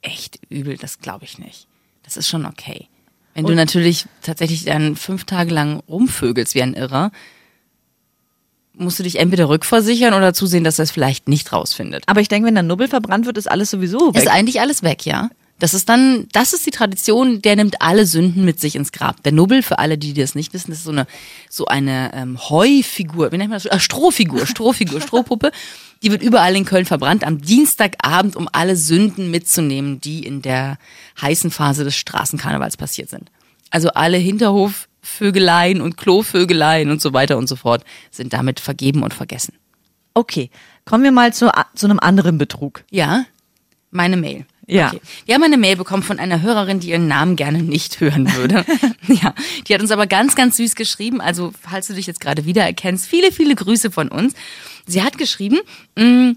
echt 0.01 0.39
übel. 0.49 0.77
Das 0.77 1.01
glaube 1.01 1.25
ich 1.25 1.41
nicht. 1.41 1.67
Das 2.05 2.17
ist 2.17 2.29
schon 2.29 2.47
okay. 2.47 2.87
Wenn 3.35 3.47
du 3.47 3.55
natürlich 3.57 4.07
tatsächlich 4.23 4.65
dann 4.65 4.95
fünf 4.95 5.25
Tage 5.25 5.53
lang 5.53 5.81
rumvögelst 5.89 6.55
wie 6.55 6.63
ein 6.63 6.75
Irrer, 6.75 7.11
musst 8.79 8.99
du 8.99 9.03
dich 9.03 9.19
entweder 9.19 9.49
rückversichern 9.49 10.15
oder 10.15 10.35
zusehen, 10.35 10.65
dass 10.65 10.79
er 10.79 10.85
es 10.85 10.91
vielleicht 10.91 11.29
nicht 11.29 11.53
rausfindet. 11.53 12.05
Aber 12.07 12.21
ich 12.21 12.29
denke, 12.29 12.47
wenn 12.47 12.55
der 12.55 12.63
Nubbel 12.63 12.89
verbrannt 12.89 13.27
wird, 13.27 13.39
ist 13.39 13.51
alles 13.51 13.71
sowieso 13.71 14.15
weg. 14.15 14.23
Ist 14.23 14.29
eigentlich 14.29 14.61
alles 14.61 14.83
weg, 14.83 15.05
ja. 15.07 15.31
Das 15.59 15.75
ist 15.75 15.89
dann, 15.89 16.29
das 16.33 16.53
ist 16.53 16.67
die 16.67 16.71
Tradition, 16.71 17.43
der 17.43 17.57
nimmt 17.57 17.83
alle 17.83 18.07
Sünden 18.07 18.45
mit 18.45 18.61
sich 18.61 18.77
ins 18.77 18.93
Grab. 18.93 19.23
Der 19.25 19.33
Nubbel, 19.33 19.63
für 19.63 19.81
alle, 19.81 19.99
die 19.99 20.15
das 20.15 20.37
nicht 20.37 20.55
wissen, 20.55 20.71
das 20.71 20.79
ist 20.79 20.85
so 20.85 20.93
eine, 20.93 21.07
so 21.51 21.67
eine 21.67 22.13
ähm, 22.15 22.39
Heufigur, 22.49 23.33
wie 23.33 23.39
nennt 23.39 23.51
man 23.51 23.61
das? 23.61 23.69
Ah, 23.69 23.81
Strohfigur, 23.81 24.47
Strohfigur, 24.47 25.01
Strohpuppe. 25.03 25.51
Die 26.05 26.13
wird 26.13 26.23
überall 26.23 26.55
in 26.55 26.65
Köln 26.65 26.87
verbrannt 26.87 27.27
am 27.27 27.41
Dienstagabend, 27.43 28.37
um 28.37 28.49
alle 28.53 28.77
Sünden 28.77 29.33
mitzunehmen, 29.33 30.01
die 30.01 30.25
in 30.25 30.43
der 30.43 30.79
heißen 31.21 31.51
Phase 31.51 31.83
des 31.83 31.97
Straßenkarnevals 31.97 32.77
passiert 32.77 33.11
sind. 33.11 33.33
Also 33.71 33.89
alle 33.91 34.17
Hinterhofvögeleien 35.09 35.81
und 35.81 35.97
Klovögeleien 35.97 36.91
und 36.91 37.01
so 37.01 37.13
weiter 37.13 37.39
und 37.39 37.49
so 37.49 37.57
fort 37.57 37.85
sind 38.11 38.33
damit 38.33 38.61
vergeben 38.61 39.03
und 39.03 39.15
vergessen. 39.15 39.55
Okay, 40.15 40.51
kommen 40.85 41.05
wir 41.05 41.13
mal 41.13 41.33
zu, 41.33 41.51
zu 41.75 41.87
einem 41.87 42.01
anderen 42.01 42.39
Betrug. 42.39 42.85
Ja, 42.91 43.25
meine 43.91 44.17
Mail. 44.17 44.47
Ja. 44.67 44.89
Okay. 44.89 45.01
Wir 45.25 45.35
haben 45.35 45.43
eine 45.45 45.57
Mail 45.57 45.77
bekommen 45.77 46.03
von 46.03 46.19
einer 46.19 46.43
Hörerin, 46.43 46.81
die 46.81 46.91
ihren 46.91 47.09
Namen 47.09 47.37
gerne 47.37 47.63
nicht 47.63 48.01
hören 48.01 48.35
würde. 48.35 48.67
ja, 49.09 49.35
die 49.67 49.75
hat 49.75 49.81
uns 49.81 49.91
aber 49.91 50.07
ganz, 50.07 50.35
ganz 50.35 50.59
süß 50.59 50.75
geschrieben. 50.75 51.23
Also, 51.23 51.53
falls 51.59 51.87
du 51.87 51.95
dich 51.95 52.07
jetzt 52.07 52.21
gerade 52.21 52.45
wiedererkennst, 52.45 53.07
viele, 53.07 53.33
viele 53.33 53.55
Grüße 53.55 53.91
von 53.91 54.09
uns. 54.09 54.35
Sie 54.87 55.03
hat 55.03 55.17
geschrieben, 55.17 55.59
mh, 55.97 56.31
äh, 56.31 56.35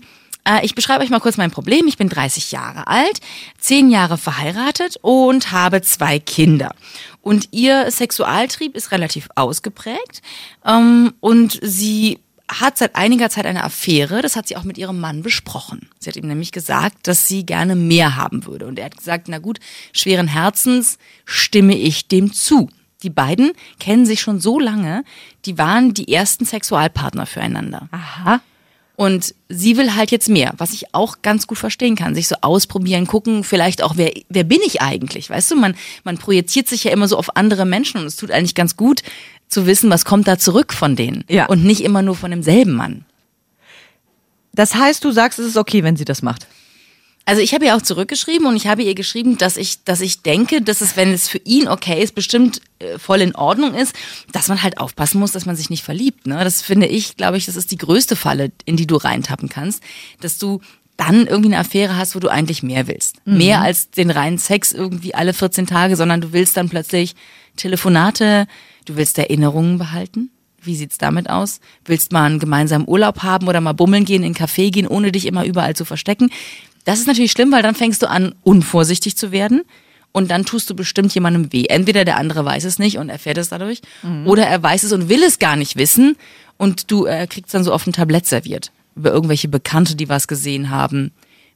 ich 0.64 0.76
beschreibe 0.76 1.04
euch 1.04 1.10
mal 1.10 1.20
kurz 1.20 1.38
mein 1.38 1.52
Problem. 1.52 1.88
Ich 1.88 1.98
bin 1.98 2.10
30 2.10 2.52
Jahre 2.52 2.88
alt, 2.88 3.20
10 3.60 3.92
Jahre 3.92 4.18
verheiratet 4.18 4.98
und 5.02 5.52
habe 5.52 5.82
zwei 5.82 6.20
Kinder. 6.20 6.74
Und 7.22 7.50
ihr 7.52 7.92
Sexualtrieb 7.92 8.76
ist 8.76 8.92
relativ 8.92 9.30
ausgeprägt. 9.36 10.22
Ähm, 10.66 11.14
und 11.20 11.60
sie 11.62 12.20
hat 12.48 12.78
seit 12.78 12.96
einiger 12.96 13.30
Zeit 13.30 13.46
eine 13.46 13.64
Affäre. 13.64 14.22
Das 14.22 14.36
hat 14.36 14.48
sie 14.48 14.58
auch 14.58 14.64
mit 14.64 14.78
ihrem 14.78 15.00
Mann 15.00 15.22
besprochen. 15.22 15.90
Sie 16.00 16.10
hat 16.10 16.18
ihm 16.18 16.28
nämlich 16.28 16.52
gesagt, 16.52 17.08
dass 17.08 17.28
sie 17.28 17.46
gerne 17.46 17.76
mehr 17.76 18.16
haben 18.16 18.46
würde. 18.46 18.66
Und 18.66 18.80
er 18.80 18.86
hat 18.86 18.98
gesagt, 18.98 19.28
na 19.30 19.38
gut, 19.38 19.60
schweren 19.94 20.28
Herzens 20.28 20.98
stimme 21.26 21.78
ich 21.78 22.08
dem 22.08 22.34
zu. 22.34 22.70
Die 23.04 23.10
beiden 23.10 23.54
kennen 23.80 24.06
sich 24.06 24.22
schon 24.22 24.40
so 24.40 24.60
lange, 24.60 25.04
die 25.46 25.58
waren 25.58 25.94
die 25.94 26.14
ersten 26.14 26.46
Sexualpartner 26.46 27.26
füreinander. 27.26 27.88
Aha. 27.92 28.42
Und 29.02 29.34
sie 29.50 29.78
will 29.78 29.96
halt 29.96 30.12
jetzt 30.12 30.30
mehr, 30.30 30.54
was 30.58 30.74
ich 30.74 30.94
auch 30.94 31.24
ganz 31.24 31.48
gut 31.48 31.58
verstehen 31.58 31.96
kann. 31.96 32.14
Sich 32.14 32.28
so 32.28 32.36
ausprobieren, 32.42 33.08
gucken, 33.08 33.44
vielleicht 33.44 33.82
auch, 33.82 33.98
wer, 33.98 34.12
wer 34.30 34.44
bin 34.44 34.60
ich 34.64 34.84
eigentlich? 34.84 35.28
Weißt 35.28 35.50
du, 35.50 35.56
man, 35.56 35.74
man 36.04 36.20
projiziert 36.20 36.68
sich 36.68 36.84
ja 36.84 36.92
immer 36.92 37.08
so 37.08 37.18
auf 37.18 37.36
andere 37.36 37.66
Menschen 37.66 38.00
und 38.00 38.06
es 38.06 38.16
tut 38.16 38.30
eigentlich 38.30 38.54
ganz 38.54 38.78
gut 38.78 39.02
zu 39.48 39.66
wissen, 39.66 39.90
was 39.90 40.06
kommt 40.06 40.28
da 40.28 40.38
zurück 40.38 40.72
von 40.72 40.96
denen. 40.96 41.24
Ja. 41.28 41.48
Und 41.48 41.64
nicht 41.64 41.84
immer 41.84 42.04
nur 42.04 42.14
von 42.16 42.30
demselben 42.30 42.74
Mann. 42.74 43.04
Das 44.54 44.76
heißt, 44.76 45.04
du 45.04 45.12
sagst, 45.12 45.40
es 45.40 45.48
ist 45.48 45.58
okay, 45.58 45.82
wenn 45.84 45.96
sie 45.96 46.06
das 46.06 46.22
macht. 46.22 46.46
Also 47.26 47.42
ich 47.42 47.54
habe 47.54 47.66
ihr 47.66 47.76
auch 47.76 47.82
zurückgeschrieben 47.82 48.48
und 48.48 48.56
ich 48.56 48.68
habe 48.68 48.82
ihr 48.84 48.96
geschrieben, 48.96 49.38
dass 49.38 49.58
ich, 49.58 49.84
dass 49.84 50.02
ich 50.02 50.22
denke, 50.22 50.62
dass 50.62 50.82
es, 50.82 50.98
wenn 50.98 51.14
es 51.14 51.28
für 51.28 51.38
ihn 51.40 51.68
okay 51.68 52.02
ist, 52.02 52.16
bestimmt 52.16 52.62
äh, 52.80 52.98
voll 52.98 53.22
in 53.22 53.36
Ordnung 53.36 53.76
ist, 53.76 53.96
dass 54.32 54.48
man 54.48 54.64
halt 54.64 54.80
aufpassen 54.80 55.20
muss, 55.20 55.32
dass 55.32 55.46
man 55.46 55.56
sich 55.56 55.70
nicht 55.70 55.84
verliebt. 55.84 56.26
Ne? 56.26 56.44
Das 56.44 56.62
finde 56.62 56.88
ich, 56.88 57.18
glaube 57.18 57.38
ich, 57.38 57.46
das 57.46 57.56
ist 57.56 57.72
die 57.72 57.78
größte 57.78 58.16
Falle, 58.16 58.52
in 58.66 58.76
die 58.76 58.88
du 58.88 58.96
reintappen 58.96 59.50
kannst, 59.50 59.84
dass 60.20 60.40
du 60.40 60.62
dann 60.98 61.26
irgendwie 61.26 61.50
eine 61.50 61.60
Affäre 61.60 61.96
hast, 61.96 62.16
wo 62.16 62.20
du 62.20 62.28
eigentlich 62.28 62.64
mehr 62.64 62.88
willst. 62.88 63.26
Mehr 63.26 63.62
als 63.62 63.90
den 63.90 64.12
reinen 64.12 64.38
Sex 64.38 64.72
irgendwie 64.72 65.16
alle 65.16 65.34
14 65.34 65.66
Tage, 65.66 65.96
sondern 65.96 66.22
du 66.22 66.32
willst 66.32 66.58
dann 66.58 66.70
plötzlich 66.70 67.16
Telefonate, 67.56 68.46
du 68.86 68.98
willst 68.98 69.18
Erinnerungen 69.18 69.78
behalten. 69.78 70.30
Wie 70.62 70.76
sieht's 70.76 71.00
damit 71.00 71.28
aus? 71.28 71.60
Willst 71.86 72.12
mal 72.12 72.26
einen 72.26 72.40
gemeinsamen 72.40 72.88
Urlaub 72.88 73.24
haben 73.24 73.48
oder 73.48 73.62
mal 73.62 73.74
bummeln 73.74 74.06
gehen, 74.06 74.22
in 74.22 74.36
einen 74.36 74.36
Café 74.36 74.70
gehen, 74.70 74.86
ohne 74.86 75.12
dich 75.12 75.26
immer 75.26 75.44
überall 75.44 75.76
zu 75.76 75.86
verstecken? 75.86 76.30
Das 76.86 77.00
ist 77.00 77.08
natürlich 77.08 77.32
schlimm, 77.32 77.52
weil 77.52 77.64
dann 77.64 77.76
fängst 77.76 78.02
du 78.02 78.10
an, 78.10 78.36
unvorsichtig 78.44 79.16
zu 79.18 79.32
werden. 79.32 79.62
Und 80.14 80.30
dann 80.30 80.44
tust 80.46 80.70
du 80.70 80.76
bestimmt 80.76 81.14
jemandem 81.16 81.54
weh. 81.54 81.68
Entweder 81.70 82.04
der 82.04 82.18
andere 82.18 82.44
weiß 82.44 82.66
es 82.66 82.80
nicht 82.80 82.98
und 82.98 83.08
erfährt 83.08 83.38
es 83.38 83.48
dadurch, 83.48 83.82
oder 84.26 84.46
er 84.46 84.62
weiß 84.62 84.84
es 84.84 84.92
und 84.92 85.08
will 85.08 85.24
es 85.24 85.40
gar 85.40 85.56
nicht 85.56 85.78
wissen 85.78 86.18
und 86.58 86.92
du 86.92 87.06
äh, 87.06 87.28
kriegst 87.28 87.54
dann 87.54 87.64
so 87.64 87.72
auf 87.72 87.88
ein 87.88 87.94
Tablett 87.94 88.26
serviert. 88.26 88.72
Über 88.96 89.12
irgendwelche 89.12 89.48
Bekannte, 89.48 89.96
die 89.96 90.10
was 90.10 90.28
gesehen 90.28 90.70
haben, 90.70 91.12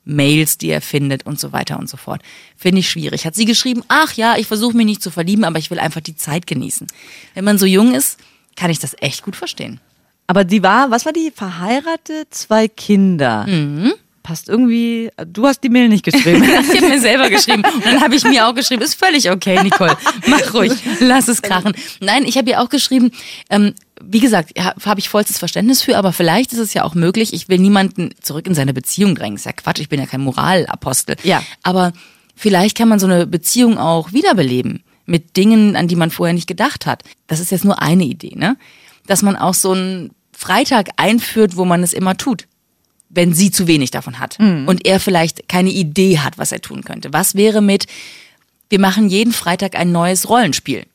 Mails, 0.06 0.58
die 0.58 0.70
er 0.70 0.80
findet 0.80 1.26
und 1.26 1.38
so 1.38 1.52
weiter 1.52 1.78
und 1.78 1.90
so 1.90 1.98
fort. 1.98 2.22
Finde 2.56 2.80
ich 2.80 2.90
schwierig. 2.90 3.26
Hat 3.26 3.36
sie 3.36 3.44
geschrieben, 3.44 3.84
ach 3.90 4.14
ja, 4.14 4.36
ich 4.38 4.48
versuche 4.48 4.78
mich 4.78 4.86
nicht 4.86 5.02
zu 5.02 5.12
verlieben, 5.12 5.44
aber 5.44 5.60
ich 5.60 5.70
will 5.70 5.80
einfach 5.80 6.02
die 6.02 6.16
Zeit 6.16 6.48
genießen. 6.48 6.88
Wenn 7.34 7.44
man 7.44 7.58
so 7.58 7.66
jung 7.66 7.94
ist, 7.94 8.20
kann 8.56 8.72
ich 8.72 8.80
das 8.80 8.96
echt 9.02 9.22
gut 9.24 9.36
verstehen. 9.36 9.82
Aber 10.28 10.46
die 10.46 10.64
war, 10.64 10.92
was 10.92 11.06
war 11.06 11.12
die? 11.12 11.32
Verheiratet, 11.36 12.34
zwei 12.34 12.68
Kinder. 12.68 13.46
Passt 14.26 14.50
irgendwie, 14.50 15.12
du 15.28 15.46
hast 15.46 15.64
die 15.64 15.70
Mail 15.70 15.88
nicht 15.88 16.04
geschrieben. 16.04 16.44
Ich 16.74 16.82
habe 16.82 16.90
mir 16.90 17.00
selber 17.00 17.30
geschrieben 17.30 17.62
und 17.64 17.86
dann 17.86 18.02
habe 18.02 18.16
ich 18.16 18.24
mir 18.24 18.48
auch 18.48 18.56
geschrieben, 18.56 18.82
ist 18.82 18.96
völlig 18.96 19.30
okay, 19.30 19.62
Nicole, 19.62 19.96
mach 20.26 20.52
ruhig, 20.52 20.72
lass 21.00 21.28
es 21.28 21.44
krachen. 21.44 21.74
Nein, 22.00 22.26
ich 22.26 22.36
habe 22.36 22.50
ihr 22.50 22.60
auch 22.60 22.70
geschrieben, 22.70 23.12
ähm, 23.52 23.76
wie 24.02 24.20
gesagt, 24.20 24.54
habe 24.58 25.00
ich 25.00 25.10
vollstes 25.10 25.38
Verständnis 25.38 25.84
für, 25.84 25.96
aber 25.96 26.12
vielleicht 26.12 26.54
ist 26.54 26.60
es 26.60 26.74
ja 26.74 26.84
auch 26.84 26.96
möglich, 26.96 27.34
ich 27.34 27.50
will 27.50 27.60
niemanden 27.60 28.16
zurück 28.20 28.48
in 28.48 28.56
seine 28.56 28.74
Beziehung 28.74 29.14
drängen. 29.14 29.36
Ist 29.36 29.46
ja 29.46 29.54
Quatsch, 29.54 29.80
ich 29.80 29.90
bin 29.90 30.00
ja 30.00 30.08
kein 30.08 30.22
Moralapostel. 30.22 31.18
Ja. 31.22 31.44
Aber 31.62 31.94
vielleicht 32.36 32.76
kann 32.76 32.90
man 32.90 32.98
so 32.98 33.06
eine 33.06 33.28
Beziehung 33.28 33.78
auch 33.78 34.12
wiederbeleben 34.12 34.84
mit 35.06 35.38
Dingen, 35.38 35.76
an 35.76 35.88
die 35.88 35.96
man 35.96 36.10
vorher 36.10 36.34
nicht 36.34 36.48
gedacht 36.48 36.88
hat. 36.88 37.04
Das 37.28 37.40
ist 37.40 37.52
jetzt 37.52 37.64
nur 37.64 37.80
eine 37.80 38.06
Idee, 38.06 38.34
ne? 38.36 38.58
Dass 39.06 39.22
man 39.22 39.36
auch 39.36 39.54
so 39.54 39.74
einen 39.74 40.16
Freitag 40.36 40.90
einführt, 40.98 41.58
wo 41.58 41.64
man 41.64 41.84
es 41.84 41.94
immer 41.94 42.18
tut 42.18 42.48
wenn 43.16 43.34
sie 43.34 43.50
zu 43.52 43.68
wenig 43.68 43.92
davon 43.92 44.20
hat 44.20 44.38
und 44.40 44.86
er 44.86 45.00
vielleicht 45.00 45.48
keine 45.48 45.72
Idee 45.72 46.20
hat, 46.20 46.38
was 46.38 46.52
er 46.52 46.62
tun 46.62 46.84
könnte. 46.84 47.14
Was 47.14 47.36
wäre 47.36 47.62
mit, 47.62 47.88
wir 48.70 48.80
machen 48.80 49.10
jeden 49.10 49.34
Freitag 49.34 49.76
ein 49.76 49.92
neues 49.92 50.30
Rollenspiel? 50.30 50.86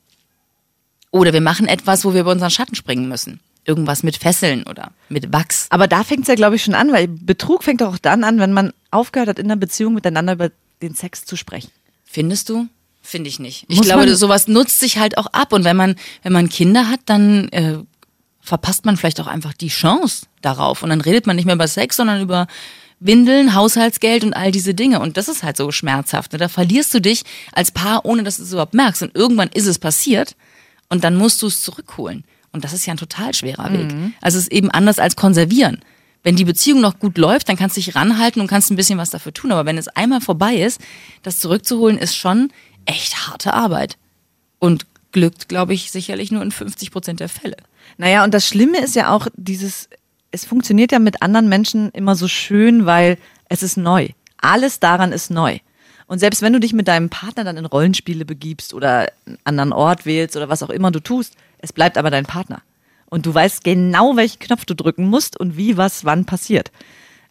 Oder 1.10 1.32
wir 1.32 1.40
machen 1.40 1.66
etwas, 1.66 2.04
wo 2.04 2.14
wir 2.14 2.20
über 2.20 2.32
unseren 2.32 2.50
Schatten 2.50 2.74
springen 2.74 3.08
müssen. 3.08 3.40
Irgendwas 3.64 4.02
mit 4.02 4.16
Fesseln 4.16 4.62
oder 4.64 4.92
mit 5.08 5.32
Wachs. 5.32 5.66
Aber 5.70 5.86
da 5.86 6.04
fängt 6.04 6.22
es 6.22 6.28
ja, 6.28 6.34
glaube 6.34 6.56
ich, 6.56 6.64
schon 6.64 6.74
an, 6.74 6.92
weil 6.92 7.08
Betrug 7.08 7.64
fängt 7.64 7.80
doch 7.80 7.94
auch 7.94 7.98
dann 7.98 8.24
an, 8.24 8.38
wenn 8.38 8.52
man 8.52 8.72
aufgehört 8.90 9.28
hat, 9.28 9.38
in 9.38 9.46
einer 9.46 9.56
Beziehung 9.56 9.94
miteinander 9.94 10.34
über 10.34 10.50
den 10.82 10.94
Sex 10.94 11.24
zu 11.24 11.36
sprechen. 11.36 11.70
Findest 12.04 12.48
du? 12.48 12.68
Finde 13.02 13.28
ich 13.28 13.38
nicht. 13.38 13.64
Ich 13.68 13.78
Muss 13.78 13.86
glaube, 13.86 14.14
sowas 14.14 14.46
nutzt 14.46 14.80
sich 14.80 14.98
halt 14.98 15.18
auch 15.18 15.26
ab. 15.26 15.52
Und 15.52 15.64
wenn 15.64 15.76
man, 15.76 15.96
wenn 16.22 16.32
man 16.32 16.48
Kinder 16.48 16.88
hat, 16.88 17.00
dann 17.06 17.48
äh, 17.48 17.78
verpasst 18.40 18.84
man 18.84 18.96
vielleicht 18.96 19.20
auch 19.20 19.26
einfach 19.26 19.52
die 19.52 19.68
Chance 19.68 20.26
darauf. 20.42 20.82
Und 20.82 20.90
dann 20.90 21.00
redet 21.00 21.26
man 21.26 21.36
nicht 21.36 21.44
mehr 21.44 21.54
über 21.54 21.68
Sex, 21.68 21.96
sondern 21.96 22.22
über 22.22 22.46
Windeln, 22.98 23.54
Haushaltsgeld 23.54 24.24
und 24.24 24.34
all 24.34 24.52
diese 24.52 24.74
Dinge. 24.74 25.00
Und 25.00 25.16
das 25.16 25.28
ist 25.28 25.42
halt 25.42 25.56
so 25.56 25.70
schmerzhaft. 25.72 26.32
Ne? 26.32 26.38
Da 26.38 26.48
verlierst 26.48 26.92
du 26.94 27.00
dich 27.00 27.24
als 27.52 27.70
Paar, 27.70 28.04
ohne 28.04 28.22
dass 28.22 28.36
du 28.36 28.42
es 28.42 28.52
überhaupt 28.52 28.74
merkst. 28.74 29.02
Und 29.02 29.14
irgendwann 29.14 29.48
ist 29.48 29.66
es 29.66 29.78
passiert 29.78 30.36
und 30.88 31.04
dann 31.04 31.16
musst 31.16 31.40
du 31.42 31.46
es 31.46 31.62
zurückholen. 31.62 32.24
Und 32.52 32.64
das 32.64 32.72
ist 32.72 32.84
ja 32.84 32.92
ein 32.92 32.98
total 32.98 33.32
schwerer 33.32 33.72
Weg. 33.72 33.90
Also 34.20 34.36
es 34.38 34.44
ist 34.44 34.52
eben 34.52 34.70
anders 34.70 34.98
als 34.98 35.16
konservieren. 35.16 35.80
Wenn 36.22 36.36
die 36.36 36.44
Beziehung 36.44 36.80
noch 36.80 36.98
gut 36.98 37.16
läuft, 37.16 37.48
dann 37.48 37.56
kannst 37.56 37.76
du 37.76 37.80
dich 37.80 37.94
ranhalten 37.94 38.40
und 38.40 38.48
kannst 38.48 38.70
ein 38.70 38.76
bisschen 38.76 38.98
was 38.98 39.10
dafür 39.10 39.32
tun. 39.32 39.52
Aber 39.52 39.64
wenn 39.64 39.78
es 39.78 39.88
einmal 39.88 40.20
vorbei 40.20 40.56
ist, 40.56 40.80
das 41.22 41.40
zurückzuholen, 41.40 41.96
ist 41.96 42.16
schon 42.16 42.52
echt 42.84 43.28
harte 43.28 43.54
Arbeit. 43.54 43.96
Und 44.58 44.86
glückt, 45.12 45.48
glaube 45.48 45.74
ich, 45.74 45.90
sicherlich 45.90 46.30
nur 46.30 46.42
in 46.42 46.50
50 46.50 46.90
Prozent 46.90 47.20
der 47.20 47.28
Fälle. 47.28 47.56
Naja, 47.98 48.24
und 48.24 48.32
das 48.32 48.46
Schlimme 48.46 48.78
ist 48.78 48.94
ja 48.94 49.12
auch 49.12 49.26
dieses, 49.34 49.88
es 50.30 50.44
funktioniert 50.44 50.92
ja 50.92 50.98
mit 50.98 51.22
anderen 51.22 51.48
Menschen 51.48 51.90
immer 51.90 52.16
so 52.16 52.28
schön, 52.28 52.86
weil 52.86 53.18
es 53.48 53.62
ist 53.62 53.76
neu. 53.76 54.08
Alles 54.38 54.80
daran 54.80 55.12
ist 55.12 55.30
neu. 55.30 55.58
Und 56.06 56.18
selbst 56.18 56.42
wenn 56.42 56.52
du 56.52 56.60
dich 56.60 56.72
mit 56.72 56.88
deinem 56.88 57.08
Partner 57.08 57.44
dann 57.44 57.56
in 57.56 57.66
Rollenspiele 57.66 58.24
begibst 58.24 58.74
oder 58.74 59.12
einen 59.26 59.38
anderen 59.44 59.72
Ort 59.72 60.06
wählst 60.06 60.36
oder 60.36 60.48
was 60.48 60.62
auch 60.62 60.70
immer 60.70 60.90
du 60.90 61.00
tust, 61.00 61.36
es 61.58 61.72
bleibt 61.72 61.98
aber 61.98 62.10
dein 62.10 62.26
Partner. 62.26 62.62
Und 63.06 63.26
du 63.26 63.34
weißt 63.34 63.64
genau, 63.64 64.16
welchen 64.16 64.38
Knopf 64.38 64.64
du 64.64 64.74
drücken 64.74 65.06
musst 65.06 65.38
und 65.38 65.56
wie, 65.56 65.76
was, 65.76 66.04
wann 66.04 66.24
passiert. 66.24 66.72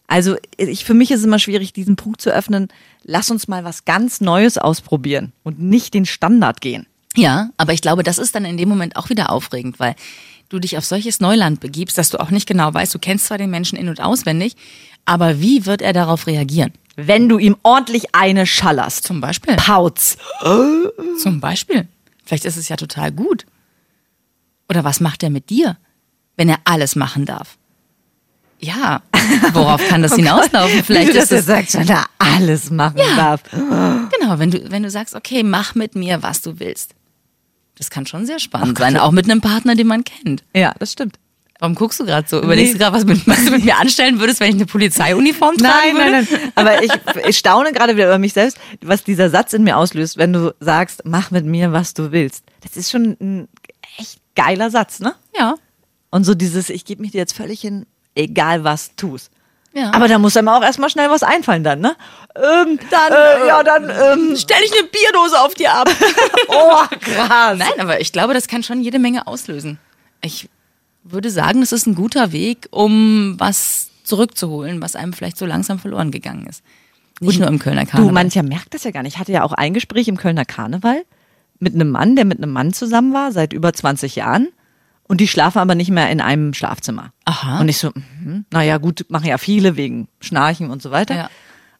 Also 0.06 0.36
ich, 0.56 0.84
für 0.84 0.94
mich 0.94 1.10
ist 1.10 1.20
es 1.20 1.26
immer 1.26 1.38
schwierig, 1.38 1.72
diesen 1.72 1.96
Punkt 1.96 2.20
zu 2.20 2.30
öffnen. 2.30 2.68
Lass 3.04 3.30
uns 3.30 3.48
mal 3.48 3.64
was 3.64 3.84
ganz 3.84 4.20
Neues 4.20 4.58
ausprobieren 4.58 5.32
und 5.42 5.60
nicht 5.60 5.94
den 5.94 6.04
Standard 6.04 6.60
gehen. 6.60 6.86
Ja, 7.16 7.50
aber 7.56 7.72
ich 7.72 7.80
glaube, 7.82 8.02
das 8.02 8.18
ist 8.18 8.34
dann 8.34 8.44
in 8.44 8.56
dem 8.56 8.68
Moment 8.68 8.96
auch 8.96 9.08
wieder 9.10 9.30
aufregend, 9.30 9.80
weil 9.80 9.94
du 10.48 10.58
dich 10.58 10.76
auf 10.78 10.84
solches 10.84 11.20
Neuland 11.20 11.60
begibst, 11.60 11.98
dass 11.98 12.10
du 12.10 12.18
auch 12.20 12.30
nicht 12.30 12.46
genau 12.46 12.72
weißt, 12.72 12.94
du 12.94 12.98
kennst 12.98 13.26
zwar 13.26 13.38
den 13.38 13.50
Menschen 13.50 13.76
in- 13.78 13.88
und 13.88 14.00
auswendig, 14.00 14.56
aber 15.04 15.40
wie 15.40 15.66
wird 15.66 15.82
er 15.82 15.92
darauf 15.92 16.26
reagieren? 16.26 16.72
Wenn 16.96 17.28
du 17.28 17.38
ihm 17.38 17.56
ordentlich 17.62 18.14
eine 18.14 18.46
schallerst. 18.46 19.04
Zum 19.06 19.20
Beispiel. 19.20 19.56
Pauz. 19.56 20.18
Zum 21.22 21.40
Beispiel. 21.40 21.88
Vielleicht 22.24 22.44
ist 22.44 22.56
es 22.56 22.68
ja 22.68 22.76
total 22.76 23.10
gut. 23.10 23.46
Oder 24.68 24.84
was 24.84 25.00
macht 25.00 25.22
er 25.22 25.30
mit 25.30 25.50
dir, 25.50 25.78
wenn 26.36 26.48
er 26.48 26.58
alles 26.64 26.96
machen 26.96 27.24
darf? 27.24 27.56
Ja, 28.58 29.02
worauf 29.52 29.80
kann 29.88 30.02
das 30.02 30.14
hinauslaufen? 30.14 30.84
Vielleicht 30.84 31.10
ist 31.14 31.32
es 31.32 31.46
sagst, 31.46 31.74
wenn 31.78 31.88
er 31.88 32.04
alles 32.18 32.70
machen 32.70 32.98
Ja. 32.98 33.16
darf. 33.16 33.42
genau, 33.50 34.38
wenn 34.38 34.50
du 34.50 34.70
wenn 34.70 34.82
du 34.82 34.90
sagst, 34.90 35.14
okay, 35.14 35.42
mach 35.42 35.74
mit 35.74 35.94
mir, 35.94 36.22
was 36.22 36.42
du 36.42 36.60
willst. 36.60 36.94
Das 37.80 37.88
kann 37.90 38.06
schon 38.06 38.26
sehr 38.26 38.38
spannend 38.38 38.78
sein, 38.78 38.96
auch 38.98 39.10
mit 39.10 39.24
einem 39.24 39.40
Partner, 39.40 39.74
den 39.74 39.86
man 39.86 40.04
kennt. 40.04 40.44
Ja, 40.54 40.74
das 40.78 40.92
stimmt. 40.92 41.18
Warum 41.60 41.74
guckst 41.74 41.98
du 41.98 42.04
gerade 42.04 42.28
so? 42.28 42.42
Überlegst 42.42 42.74
Nee. 42.74 42.78
du 42.78 42.84
gerade, 42.84 42.94
was, 42.96 43.04
mit- 43.04 43.26
was 43.26 43.44
du 43.44 43.50
mit 43.52 43.64
mir 43.64 43.76
anstellen 43.78 44.20
würdest, 44.20 44.38
wenn 44.40 44.50
ich 44.50 44.54
eine 44.56 44.66
Polizeiuniform 44.66 45.56
tragen 45.56 45.94
Nein, 45.94 45.96
würde? 45.96 46.10
nein, 46.10 46.28
nein. 46.30 46.52
Aber 46.54 46.82
ich, 46.84 46.90
ich 47.28 47.38
staune 47.38 47.72
gerade 47.72 47.96
wieder 47.96 48.06
über 48.06 48.18
mich 48.18 48.34
selbst, 48.34 48.58
was 48.82 49.02
dieser 49.02 49.30
Satz 49.30 49.54
in 49.54 49.64
mir 49.64 49.76
auslöst, 49.78 50.18
wenn 50.18 50.32
du 50.32 50.54
sagst, 50.60 51.02
mach 51.04 51.30
mit 51.30 51.46
mir, 51.46 51.72
was 51.72 51.94
du 51.94 52.12
willst. 52.12 52.44
Das 52.60 52.76
ist 52.76 52.90
schon 52.90 53.16
ein 53.20 53.48
echt 53.98 54.20
geiler 54.36 54.70
Satz, 54.70 55.00
ne? 55.00 55.14
Ja. 55.36 55.54
Und 56.10 56.24
so 56.24 56.34
dieses, 56.34 56.68
ich 56.70 56.84
gebe 56.84 57.00
mich 57.02 57.12
dir 57.12 57.18
jetzt 57.18 57.34
völlig 57.34 57.60
hin, 57.62 57.86
egal 58.14 58.62
was 58.64 58.94
tust. 58.96 59.30
Ja. 59.72 59.92
Aber 59.92 60.08
da 60.08 60.18
muss 60.18 60.36
einem 60.36 60.48
auch 60.48 60.62
erstmal 60.62 60.90
schnell 60.90 61.10
was 61.10 61.22
einfallen 61.22 61.62
dann, 61.62 61.80
ne? 61.80 61.94
Ähm, 62.34 62.78
dann, 62.90 63.12
äh, 63.12 63.46
ja, 63.46 63.62
dann, 63.62 63.84
ähm, 63.84 64.36
stell 64.36 64.58
ich 64.64 64.72
eine 64.72 64.88
Bierdose 64.88 65.40
auf 65.40 65.54
dir 65.54 65.72
ab. 65.72 65.88
oh, 66.48 66.96
krass. 67.00 67.56
Nein, 67.56 67.78
aber 67.78 68.00
ich 68.00 68.12
glaube, 68.12 68.34
das 68.34 68.48
kann 68.48 68.62
schon 68.62 68.80
jede 68.80 68.98
Menge 68.98 69.26
auslösen. 69.26 69.78
Ich 70.22 70.48
würde 71.04 71.30
sagen, 71.30 71.60
das 71.60 71.72
ist 71.72 71.86
ein 71.86 71.94
guter 71.94 72.32
Weg, 72.32 72.68
um 72.70 73.36
was 73.38 73.90
zurückzuholen, 74.02 74.82
was 74.82 74.96
einem 74.96 75.12
vielleicht 75.12 75.38
so 75.38 75.46
langsam 75.46 75.78
verloren 75.78 76.10
gegangen 76.10 76.46
ist. 76.46 76.62
Nicht 77.20 77.38
nur 77.38 77.48
im 77.48 77.58
Kölner 77.58 77.86
Karneval. 77.86 78.08
Du, 78.08 78.14
mancher 78.14 78.42
merkt 78.42 78.74
das 78.74 78.84
ja 78.84 78.90
gar 78.90 79.02
nicht. 79.02 79.14
Ich 79.14 79.20
hatte 79.20 79.32
ja 79.32 79.44
auch 79.44 79.52
ein 79.52 79.74
Gespräch 79.74 80.08
im 80.08 80.16
Kölner 80.16 80.46
Karneval 80.46 81.04
mit 81.58 81.74
einem 81.74 81.90
Mann, 81.90 82.16
der 82.16 82.24
mit 82.24 82.38
einem 82.38 82.52
Mann 82.52 82.72
zusammen 82.72 83.12
war, 83.12 83.30
seit 83.30 83.52
über 83.52 83.72
20 83.72 84.16
Jahren. 84.16 84.48
Und 85.10 85.20
die 85.20 85.26
schlafen 85.26 85.58
aber 85.58 85.74
nicht 85.74 85.90
mehr 85.90 86.08
in 86.08 86.20
einem 86.20 86.54
Schlafzimmer. 86.54 87.12
Aha. 87.24 87.58
Und 87.58 87.68
ich 87.68 87.78
so, 87.78 87.90
mhm, 87.92 88.44
naja, 88.52 88.78
gut, 88.78 89.06
machen 89.08 89.26
ja 89.26 89.38
viele 89.38 89.76
wegen 89.76 90.06
Schnarchen 90.20 90.70
und 90.70 90.82
so 90.82 90.92
weiter. 90.92 91.16
Ja. 91.16 91.30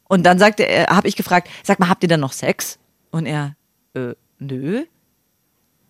Und 0.09 0.25
dann 0.25 0.41
sagte 0.41 0.67
er, 0.67 0.89
habe 0.89 1.07
ich 1.07 1.15
gefragt, 1.15 1.49
sag 1.63 1.79
mal, 1.79 1.89
habt 1.89 2.03
ihr 2.03 2.09
denn 2.09 2.19
noch 2.19 2.33
Sex? 2.33 2.81
Und 3.13 3.27
er, 3.27 3.55
äh, 3.95 4.15
nö. 4.41 4.83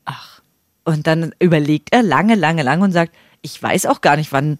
Ach. 0.04 0.42
Und 0.84 1.06
dann 1.06 1.34
überlegt 1.38 1.94
er 1.94 2.02
lange, 2.02 2.34
lange, 2.34 2.62
lange 2.62 2.84
und 2.84 2.92
sagt, 2.92 3.14
ich 3.40 3.62
weiß 3.62 3.86
auch 3.86 4.02
gar 4.02 4.16
nicht, 4.16 4.32
wann, 4.32 4.58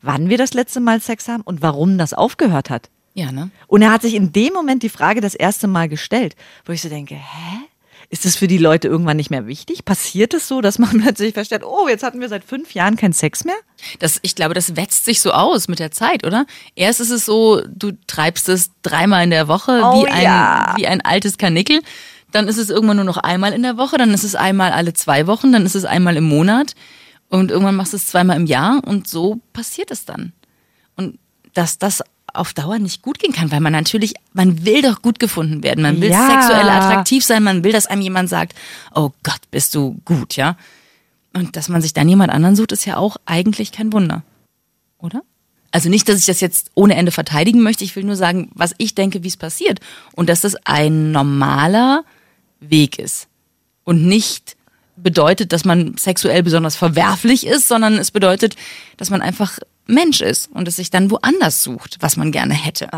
wann 0.00 0.30
wir 0.30 0.38
das 0.38 0.54
letzte 0.54 0.80
Mal 0.80 1.02
Sex 1.02 1.28
haben 1.28 1.42
und 1.42 1.60
warum 1.60 1.98
das 1.98 2.14
aufgehört 2.14 2.70
hat. 2.70 2.88
Ja, 3.12 3.30
ne? 3.30 3.50
Und 3.66 3.82
er 3.82 3.92
hat 3.92 4.00
sich 4.00 4.14
in 4.14 4.32
dem 4.32 4.54
Moment 4.54 4.82
die 4.82 4.88
Frage 4.88 5.20
das 5.20 5.34
erste 5.34 5.66
Mal 5.66 5.90
gestellt, 5.90 6.34
wo 6.64 6.72
ich 6.72 6.80
so 6.80 6.88
denke, 6.88 7.14
hä? 7.14 7.58
Ist 8.12 8.26
das 8.26 8.36
für 8.36 8.46
die 8.46 8.58
Leute 8.58 8.88
irgendwann 8.88 9.16
nicht 9.16 9.30
mehr 9.30 9.46
wichtig? 9.46 9.86
Passiert 9.86 10.34
es 10.34 10.46
so, 10.46 10.60
dass 10.60 10.78
man 10.78 10.90
plötzlich 11.02 11.32
feststellt, 11.32 11.64
oh, 11.64 11.88
jetzt 11.88 12.02
hatten 12.02 12.20
wir 12.20 12.28
seit 12.28 12.44
fünf 12.44 12.74
Jahren 12.74 12.96
keinen 12.96 13.14
Sex 13.14 13.46
mehr? 13.46 13.54
Das, 14.00 14.18
ich 14.20 14.34
glaube, 14.34 14.52
das 14.52 14.76
wetzt 14.76 15.06
sich 15.06 15.22
so 15.22 15.32
aus 15.32 15.66
mit 15.66 15.78
der 15.78 15.92
Zeit, 15.92 16.26
oder? 16.26 16.44
Erst 16.74 17.00
ist 17.00 17.08
es 17.08 17.24
so, 17.24 17.62
du 17.66 17.92
treibst 18.06 18.50
es 18.50 18.70
dreimal 18.82 19.24
in 19.24 19.30
der 19.30 19.48
Woche 19.48 19.80
Oh 19.82 20.04
wie, 20.04 20.10
ein, 20.10 20.22
ja. 20.24 20.74
wie 20.76 20.86
ein 20.86 21.00
altes 21.00 21.38
Karnickel. 21.38 21.80
Dann 22.32 22.48
ist 22.48 22.58
es 22.58 22.68
irgendwann 22.68 22.96
nur 22.96 23.06
noch 23.06 23.16
einmal 23.16 23.54
in 23.54 23.62
der 23.62 23.78
Woche, 23.78 23.96
dann 23.96 24.12
ist 24.12 24.24
es 24.24 24.34
einmal 24.34 24.72
alle 24.72 24.92
zwei 24.92 25.26
Wochen, 25.26 25.50
dann 25.50 25.64
ist 25.64 25.74
es 25.74 25.86
einmal 25.86 26.18
im 26.18 26.24
Monat 26.24 26.74
und 27.30 27.50
irgendwann 27.50 27.76
machst 27.76 27.94
du 27.94 27.96
es 27.96 28.08
zweimal 28.08 28.36
im 28.36 28.44
Jahr 28.44 28.82
und 28.84 29.08
so 29.08 29.40
passiert 29.54 29.90
es 29.90 30.04
dann. 30.04 30.34
Und 30.96 31.18
dass 31.54 31.78
das 31.78 32.02
auf 32.34 32.54
Dauer 32.54 32.78
nicht 32.78 33.02
gut 33.02 33.18
gehen 33.18 33.32
kann, 33.32 33.50
weil 33.50 33.60
man 33.60 33.72
natürlich, 33.72 34.14
man 34.32 34.64
will 34.64 34.82
doch 34.82 35.02
gut 35.02 35.18
gefunden 35.18 35.62
werden, 35.62 35.82
man 35.82 36.00
will 36.00 36.10
Ja. 36.10 36.26
sexuell 36.28 36.68
attraktiv 36.68 37.24
sein, 37.24 37.42
man 37.42 37.64
will, 37.64 37.72
dass 37.72 37.86
einem 37.86 38.02
jemand 38.02 38.28
sagt, 38.28 38.54
oh 38.94 39.10
Gott, 39.22 39.40
bist 39.50 39.74
du 39.74 40.00
gut, 40.04 40.36
ja? 40.36 40.56
Und 41.34 41.56
dass 41.56 41.68
man 41.68 41.82
sich 41.82 41.92
dann 41.94 42.08
jemand 42.08 42.32
anderen 42.32 42.56
sucht, 42.56 42.72
ist 42.72 42.84
ja 42.84 42.96
auch 42.96 43.16
eigentlich 43.26 43.72
kein 43.72 43.92
Wunder. 43.92 44.22
Oder? 44.98 45.22
Also 45.70 45.88
nicht, 45.88 46.08
dass 46.08 46.18
ich 46.18 46.26
das 46.26 46.40
jetzt 46.40 46.70
ohne 46.74 46.94
Ende 46.96 47.12
verteidigen 47.12 47.62
möchte, 47.62 47.84
ich 47.84 47.96
will 47.96 48.04
nur 48.04 48.16
sagen, 48.16 48.50
was 48.54 48.74
ich 48.76 48.94
denke, 48.94 49.22
wie 49.22 49.28
es 49.28 49.38
passiert. 49.38 49.80
Und 50.14 50.28
dass 50.28 50.42
das 50.42 50.56
ein 50.66 51.12
normaler 51.12 52.04
Weg 52.60 52.98
ist. 52.98 53.28
Und 53.84 54.06
nicht 54.06 54.56
bedeutet, 54.96 55.52
dass 55.52 55.64
man 55.64 55.96
sexuell 55.96 56.42
besonders 56.42 56.76
verwerflich 56.76 57.46
ist, 57.46 57.68
sondern 57.68 57.94
es 57.94 58.10
bedeutet, 58.10 58.56
dass 58.98 59.08
man 59.08 59.22
einfach 59.22 59.58
Mensch 59.92 60.20
ist 60.20 60.50
und 60.52 60.66
es 60.68 60.76
sich 60.76 60.90
dann 60.90 61.10
woanders 61.10 61.62
sucht, 61.62 61.96
was 62.00 62.16
man 62.16 62.32
gerne 62.32 62.54
hätte. 62.54 62.88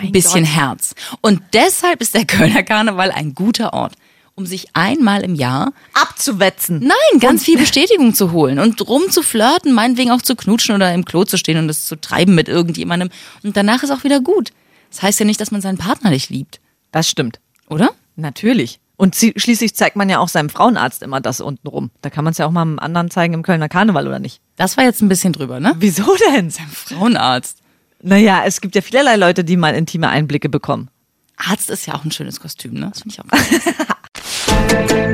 ein 0.00 0.12
bisschen 0.12 0.44
Herz. 0.44 0.94
Und 1.20 1.42
deshalb 1.52 2.00
ist 2.00 2.14
der 2.14 2.24
Kölner 2.26 2.62
Karneval 2.62 3.10
ein 3.10 3.34
guter 3.34 3.72
Ort, 3.72 3.94
um 4.34 4.46
sich 4.46 4.68
einmal 4.74 5.22
im 5.24 5.34
Jahr 5.34 5.72
Abzuwetzen. 5.94 6.78
Nein, 6.80 7.20
ganz 7.20 7.44
viel 7.44 7.58
Bestätigung 7.58 8.14
zu 8.14 8.32
holen 8.32 8.58
und 8.58 8.86
rumzuflirten, 8.86 9.72
meinetwegen 9.72 10.10
auch 10.12 10.22
zu 10.22 10.36
knutschen 10.36 10.74
oder 10.74 10.92
im 10.94 11.04
Klo 11.04 11.24
zu 11.24 11.36
stehen 11.38 11.58
und 11.58 11.68
es 11.68 11.86
zu 11.86 11.96
treiben 12.00 12.34
mit 12.34 12.48
irgendjemandem. 12.48 13.10
Und 13.42 13.56
danach 13.56 13.82
ist 13.82 13.90
auch 13.90 14.04
wieder 14.04 14.20
gut. 14.20 14.50
Das 14.90 15.02
heißt 15.02 15.18
ja 15.20 15.26
nicht, 15.26 15.40
dass 15.40 15.50
man 15.50 15.60
seinen 15.60 15.78
Partner 15.78 16.10
nicht 16.10 16.30
liebt, 16.30 16.60
Das 16.92 17.08
stimmt. 17.10 17.40
oder? 17.68 17.90
Natürlich. 18.16 18.80
Und 18.98 19.14
zie- 19.14 19.32
schließlich 19.38 19.74
zeigt 19.74 19.96
man 19.96 20.10
ja 20.10 20.18
auch 20.18 20.28
seinem 20.28 20.50
Frauenarzt 20.50 21.02
immer 21.02 21.20
das 21.22 21.40
unten 21.40 21.66
rum. 21.68 21.90
Da 22.02 22.10
kann 22.10 22.24
man 22.24 22.32
es 22.32 22.38
ja 22.38 22.46
auch 22.46 22.50
mal 22.50 22.62
einem 22.62 22.78
anderen 22.80 23.10
zeigen 23.10 23.32
im 23.32 23.42
Kölner 23.42 23.68
Karneval, 23.70 24.06
oder 24.06 24.18
nicht? 24.18 24.40
Das 24.56 24.76
war 24.76 24.84
jetzt 24.84 25.00
ein 25.00 25.08
bisschen 25.08 25.32
drüber, 25.32 25.60
ne? 25.60 25.72
Wieso 25.78 26.04
denn? 26.32 26.50
Frauenarzt. 26.50 27.58
Naja, 28.02 28.42
es 28.44 28.60
gibt 28.60 28.74
ja 28.74 28.82
vielerlei 28.82 29.16
Leute, 29.16 29.44
die 29.44 29.56
mal 29.56 29.74
intime 29.74 30.08
Einblicke 30.08 30.48
bekommen. 30.48 30.90
Arzt 31.36 31.70
ist 31.70 31.86
ja 31.86 31.94
auch 31.94 32.04
ein 32.04 32.10
schönes 32.10 32.40
Kostüm, 32.40 32.74
ne? 32.74 32.90
Das 32.92 33.02
finde 33.02 33.14
ich 33.14 33.20
auch. 33.20 33.84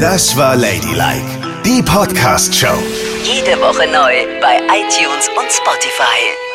Das 0.00 0.36
war 0.36 0.56
Ladylike, 0.56 1.24
die 1.64 1.82
Podcast-Show. 1.82 2.78
Jede 3.24 3.60
Woche 3.60 3.86
neu 3.86 4.40
bei 4.40 4.56
iTunes 4.66 5.28
und 5.38 5.50
Spotify. 5.50 6.53